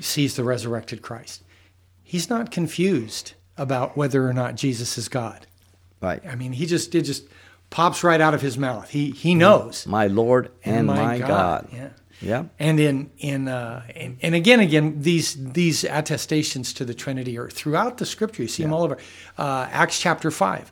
[0.00, 1.42] sees the resurrected Christ.
[2.02, 5.46] He's not confused about whether or not Jesus is God.
[6.00, 6.22] Right.
[6.26, 7.24] I mean, he just it just
[7.74, 8.88] pops right out of his mouth.
[8.88, 9.84] He he knows.
[9.84, 11.68] My Lord and, my, God.
[11.72, 11.88] Yeah.
[12.20, 12.44] Yeah.
[12.60, 17.50] And in in uh, and, and again again these these attestations to the Trinity are
[17.50, 18.42] throughout the Scripture.
[18.42, 18.96] You see them all over.
[19.36, 20.70] Uh, Acts chapter five,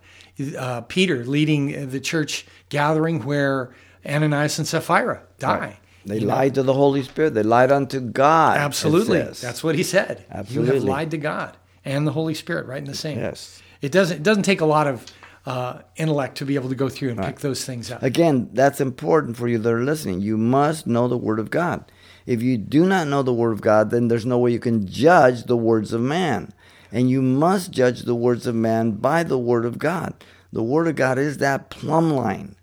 [0.56, 3.74] uh, Peter leading the church gathering where
[4.06, 5.78] Ananias and Sapphira die.
[6.06, 7.34] They You know, lied to the Holy Spirit.
[7.34, 8.58] They lied unto God.
[8.58, 10.24] Absolutely, that's what he said.
[10.30, 13.18] Absolutely, You have lied to God and the Holy Spirit, right in the same.
[13.18, 13.60] Yes.
[13.80, 15.04] It doesn't it doesn't take a lot of
[15.44, 18.02] uh, intellect to be able to go through and pick those things up.
[18.02, 20.20] Again, that's important for you that are listening.
[20.20, 21.90] You must know the Word of God.
[22.26, 24.86] If you do not know the Word of God, then there's no way you can
[24.86, 26.52] judge the words of man.
[26.92, 30.14] And you must judge the words of man by the Word of God.
[30.52, 32.54] The Word of God is that plumb line.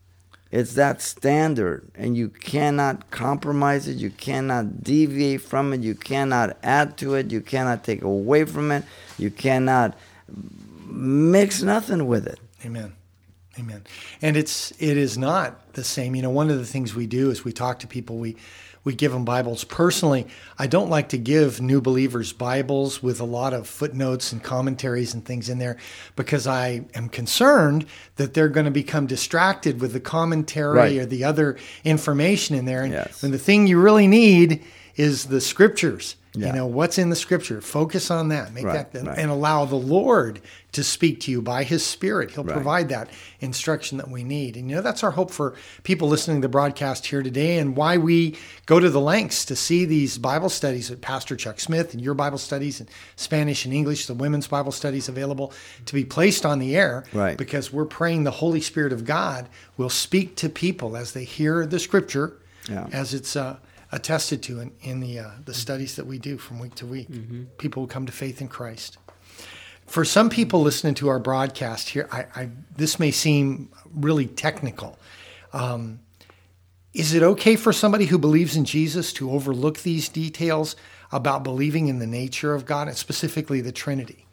[0.51, 3.97] It's that standard, and you cannot compromise it.
[3.97, 5.81] You cannot deviate from it.
[5.81, 7.31] You cannot add to it.
[7.31, 8.83] You cannot take away from it.
[9.19, 9.95] You cannot
[10.87, 12.39] mix nothing with it.
[12.65, 12.93] Amen.
[13.57, 13.83] Amen.
[14.21, 16.15] And it's it is not the same.
[16.15, 18.35] You know, one of the things we do is we talk to people, we
[18.85, 19.65] we give them Bibles.
[19.65, 20.25] Personally,
[20.57, 25.13] I don't like to give new believers Bibles with a lot of footnotes and commentaries
[25.13, 25.75] and things in there
[26.15, 27.85] because I am concerned
[28.15, 30.97] that they're going to become distracted with the commentary Right.
[30.99, 32.83] or the other information in there.
[32.83, 33.21] And Yes.
[33.21, 34.63] when the thing you really need
[34.95, 36.15] is the scriptures.
[36.35, 36.47] Yeah.
[36.47, 37.59] You know, what's in the scripture?
[37.59, 38.53] Focus on that.
[38.53, 39.17] Make Right, that and, right.
[39.17, 40.39] and allow the Lord
[40.73, 42.29] to speak to you by his spirit.
[42.29, 42.53] He'll Right.
[42.53, 43.09] provide that
[43.39, 44.55] instruction that we need.
[44.55, 47.75] And you know, that's our hope for people listening to the broadcast here today and
[47.75, 51.93] why we go to the lengths to see these Bible studies at Pastor Chuck Smith
[51.95, 55.51] and your Bible studies in Spanish and English, the women's Bible studies available
[55.87, 57.05] to be placed on the air.
[57.11, 57.37] Right.
[57.39, 61.65] Because we're praying the Holy Spirit of God will speak to people as they hear
[61.65, 62.33] the scripture
[62.69, 62.85] Yeah.
[62.91, 63.55] as it's uh,
[63.91, 67.07] attested to in, in the uh, the studies that we do from week to week.
[67.57, 68.97] People who come to faith in Christ.
[69.85, 74.99] For some people listening to our broadcast here, I, I this may seem really technical.
[75.51, 75.99] Um,
[76.93, 80.75] is it okay for somebody who believes in Jesus to overlook these details
[81.11, 84.25] about believing in the nature of God and specifically the Trinity?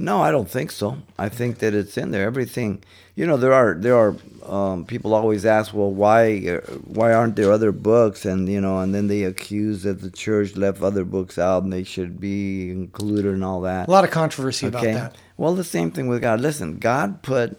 [0.00, 0.96] No, I don't think so.
[1.18, 2.24] I think that it's in there.
[2.24, 2.82] Everything,
[3.16, 7.36] you know, there are there are um, people always ask, well, why uh, why aren't
[7.36, 8.24] there other books?
[8.24, 11.70] And you know, and then they accuse that the church left other books out and
[11.70, 13.88] they should be included and all that.
[13.88, 15.16] A lot of controversy about that.
[15.36, 16.40] Well, the same thing with God.
[16.40, 17.58] Listen, God put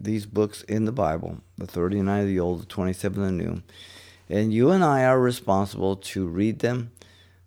[0.00, 3.62] these books in the Bible, the 39 of the Old, the 27 of the New,
[4.28, 6.92] and you and I are responsible to read them,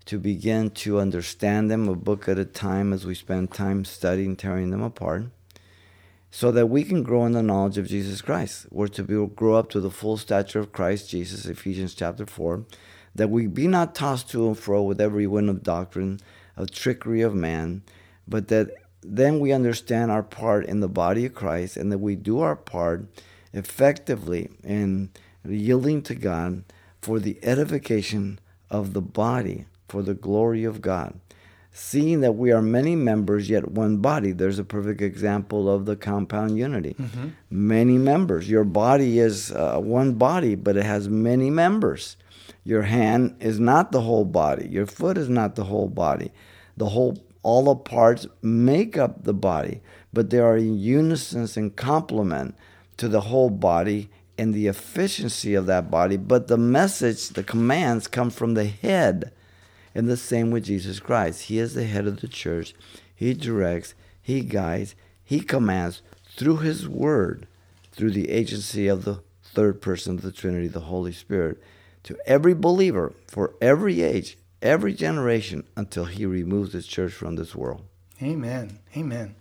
[0.06, 4.36] to begin to understand them a book at a time as we spend time studying,
[4.36, 5.26] tearing them apart,
[6.30, 8.66] so that we can grow in the knowledge of Jesus Christ.
[8.72, 12.66] We're to be, grow up to the full stature of Christ Jesus, Ephesians chapter 4,
[13.16, 16.20] that we be not tossed to and fro with every wind of doctrine,
[16.58, 17.84] of trickery of man,
[18.28, 18.70] but that
[19.02, 22.56] then we understand our part in the body of Christ and that we do our
[22.56, 23.06] part
[23.54, 25.12] effectively in
[25.46, 26.64] yielding to God
[27.02, 28.40] for the edification
[28.70, 31.20] of the body, for the glory of God.
[31.76, 35.96] Seeing that we are many members yet one body, there's a perfect example of the
[35.96, 36.96] compound unity.
[37.50, 38.48] Many members.
[38.48, 42.16] Your body is uh, one body, but it has many members.
[42.64, 44.68] Your hand is not the whole body.
[44.68, 46.32] Your foot is not the whole body.
[46.78, 49.82] The whole all the parts make up the body,
[50.14, 52.56] but they are in unison and complement
[52.98, 56.18] to the whole body and the efficiency of that body.
[56.18, 59.32] But the message, the commands come from the head.
[59.96, 61.44] And the same with Jesus Christ.
[61.44, 62.74] He is the head of the church.
[63.16, 66.02] He directs, he guides, he commands
[66.36, 67.48] through his word,
[67.92, 71.62] through the agency of the third person of the Trinity, the Holy Spirit,
[72.04, 77.56] to every believer for every age, every generation until he removes his church from this
[77.56, 77.84] world.
[78.22, 78.80] Amen.
[78.98, 79.36] Amen.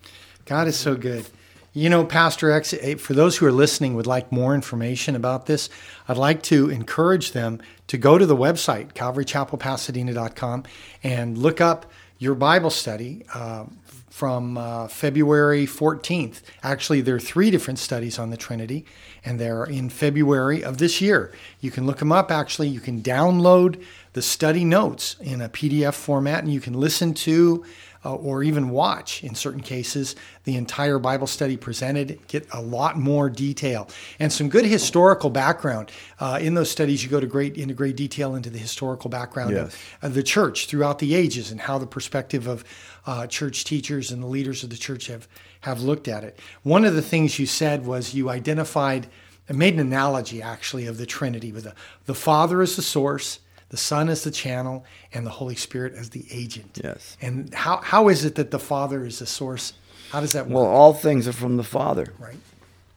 [0.44, 1.26] God is so good.
[1.74, 5.46] You know, Pastor X, eh, for those who are listening would like more information about
[5.46, 5.70] this,
[6.06, 10.64] I'd like to encourage them to go to the website, calvarychapelpasadena.com,
[11.02, 13.64] and look up your Bible study uh,
[14.10, 16.42] from uh, February 14th.
[16.62, 18.84] Actually, there are three different studies on the Trinity,
[19.24, 21.32] and they're in February of this year.
[21.62, 22.68] You can look them up, actually.
[22.68, 27.64] You can download the study notes in a PDF format, and you can listen to
[28.04, 32.96] uh, or even watch, in certain cases, the entire Bible study presented, get a lot
[32.96, 33.88] more detail
[34.18, 35.90] and some good historical background.
[36.18, 39.52] Uh, in those studies, you go to great into great detail into the historical background
[39.52, 39.74] Yes.
[40.02, 42.64] of, of the church throughout the ages and how the perspective of
[43.06, 45.28] uh, church teachers and the leaders of the church have
[45.60, 46.38] have looked at it.
[46.64, 49.06] One of the things you said was you identified
[49.48, 51.74] and made an analogy actually of the Trinity with the,
[52.06, 53.38] the Father as the source,
[53.72, 56.78] the Son as the channel, and the Holy Spirit as the agent.
[56.84, 57.16] Yes.
[57.22, 59.72] And how, how is it that the Father is the source?
[60.10, 60.56] How does that work?
[60.56, 62.12] Well, all things are from the Father.
[62.18, 62.36] right.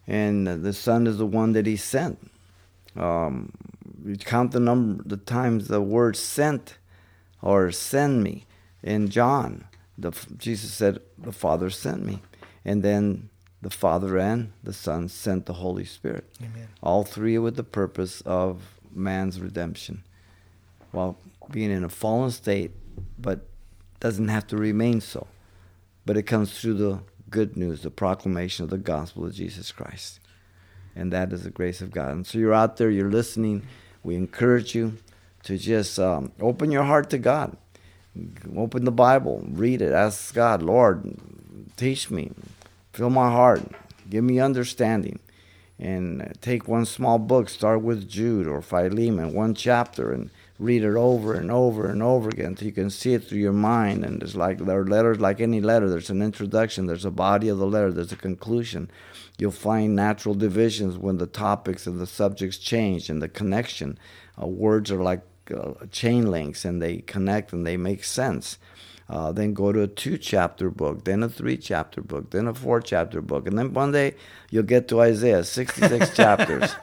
[0.06, 2.20] and the Son is the one that He sent.
[2.98, 3.54] Um,
[4.06, 6.78] you count the number, the times the word "sent"
[7.42, 8.46] or "send me"
[8.84, 9.64] in John.
[9.98, 12.22] The, Jesus said, "The Father sent me,"
[12.66, 13.30] and then
[13.62, 16.26] the Father and the Son sent the Holy Spirit.
[16.42, 16.68] Amen.
[16.84, 20.04] All three with the purpose of man's redemption,
[20.96, 21.18] while
[21.52, 22.72] being in a fallen state,
[23.20, 23.42] but
[24.00, 25.28] doesn't have to remain so.
[26.06, 30.20] But it comes through the good news, the proclamation of the gospel of Jesus Christ.
[30.96, 32.12] And that is the grace of God.
[32.12, 33.68] And so you're out there, you're listening.
[34.04, 34.98] We encourage you
[35.44, 37.58] to just um, open your heart to God.
[38.56, 41.18] Open the Bible, read it, ask God, Lord,
[41.76, 42.32] teach me,
[42.94, 43.62] fill my heart,
[44.10, 45.20] give me understanding.
[45.78, 50.96] And take one small book, start with Jude or Philemon, one chapter, and read it
[50.96, 54.06] over and over and over again until you can see it through your mind.
[54.06, 55.90] And it's like there are letters like any letter.
[55.90, 58.90] There's an introduction, there's a body of the letter, there's a conclusion.
[59.38, 63.98] You'll find natural divisions when the topics and the subjects change and the connection.
[64.42, 68.58] Uh, words are like uh, chain links and they connect and they make sense.
[69.08, 72.54] Uh, then go to a two chapter book, then a three chapter book, then a
[72.54, 73.48] four chapter book.
[73.48, 74.16] And then one day
[74.50, 76.76] you'll get to Isaiah, 66 chapters,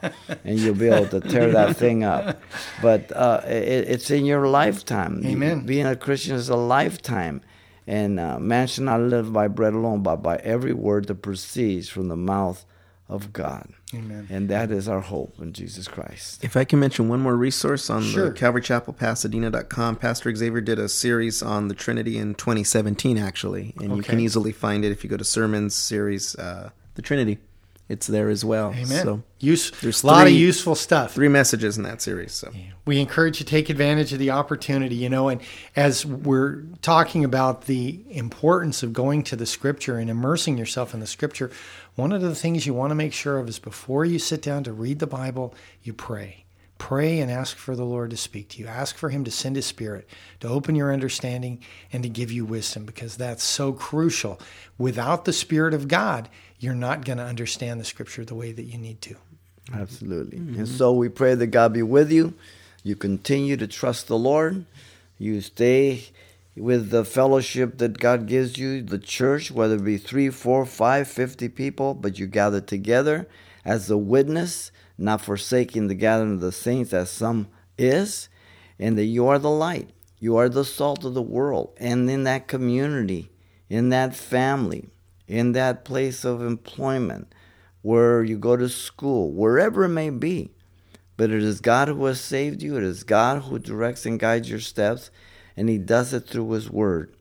[0.45, 2.41] and you'll be able to tear that thing up.
[2.81, 5.21] But uh, it, it's in your lifetime.
[5.25, 5.65] Amen.
[5.65, 7.41] Being a Christian is a lifetime.
[7.85, 11.89] And uh, man shall not live by bread alone, but by every word that proceeds
[11.89, 12.65] from the mouth
[13.13, 13.69] of God.
[13.93, 14.27] Amen.
[14.31, 16.43] And that is our hope in Jesus Christ.
[16.43, 18.31] If I can mention one more resource on Sure.
[18.31, 24.01] the CalvaryChapelPasadena.com, Pastor Xavier did a series on the Trinity in 2017, actually, and you
[24.01, 27.37] can easily find it if you go to sermons series, uh, the Trinity.
[27.89, 28.69] It's there as well.
[28.71, 29.03] Amen.
[29.03, 31.13] So Use, there's a lot of useful stuff.
[31.13, 32.31] three messages in that series.
[32.31, 32.49] So
[32.85, 35.41] we encourage you to take advantage of the opportunity, you know, and
[35.75, 41.01] as we're talking about the importance of going to the scripture and immersing yourself in
[41.01, 41.51] the scripture,
[41.95, 44.63] one of the things you want to make sure of is before you sit down
[44.63, 46.45] to read the Bible, you pray.
[46.79, 48.67] Pray and ask for the Lord to speak to you.
[48.67, 50.07] Ask for Him to send His Spirit,
[50.41, 51.61] to open your understanding,
[51.93, 54.39] and to give you wisdom, because that's so crucial.
[54.77, 56.29] Without the Spirit of God,
[56.59, 59.15] you're not going to understand the scripture the way that you need to.
[59.73, 60.37] Absolutely.
[60.37, 60.65] And mm-hmm.
[60.65, 62.33] so we pray that God be with you.
[62.83, 64.65] You continue to trust the Lord.
[65.17, 66.05] You stay
[66.55, 71.07] with the fellowship that God gives you, the church, whether it be three, four, five,
[71.07, 73.27] fifty people, but you gather together
[73.65, 77.47] as a witness, not forsaking the gathering of the saints as some
[77.77, 78.29] is,
[78.77, 79.89] and that you are the light.
[80.19, 81.73] You are the salt of the world.
[81.77, 83.31] And in that community,
[83.69, 84.89] in that family,
[85.27, 87.33] in that place of employment,
[87.81, 90.51] where you go to school, wherever it may be.
[91.17, 92.77] But it is God who has saved you.
[92.77, 95.11] It is God who directs and guides your steps,
[95.55, 97.13] and He does it through His Word.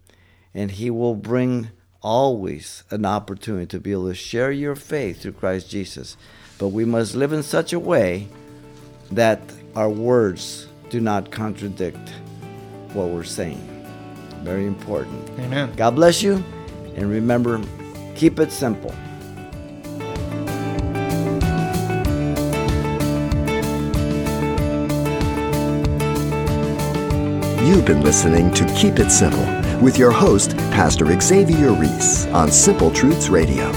[0.55, 1.70] And He will bring
[2.03, 6.16] always an opportunity to be able to share your faith through Christ Jesus.
[6.59, 8.28] But we must live in such a way
[9.11, 9.41] that
[9.74, 12.12] our words do not contradict
[12.93, 13.68] what we're saying.
[14.43, 15.28] Very important.
[15.39, 15.72] Amen.
[15.76, 16.45] God bless you,
[16.97, 17.61] and remember,
[18.14, 18.95] keep it simple.
[27.83, 29.45] You've been listening to Keep It Simple
[29.83, 33.72] with your host, Pastor Xavier Reese on Simple Truths Radio.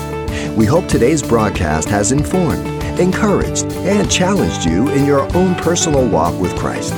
[0.54, 2.68] We hope today's broadcast has informed,
[3.00, 6.94] encouraged, and challenged you in your own personal walk with Christ.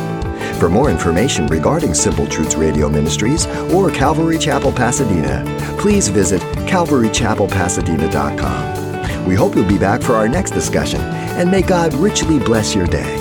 [0.60, 5.45] For more information regarding Simple Truths Radio Ministries or Calvary Chapel Pasadena,
[5.80, 9.26] please visit calvarychapelpasadena.com.
[9.26, 12.88] We hope you'll be back for our next discussion, and may God richly bless your
[12.88, 13.16] day.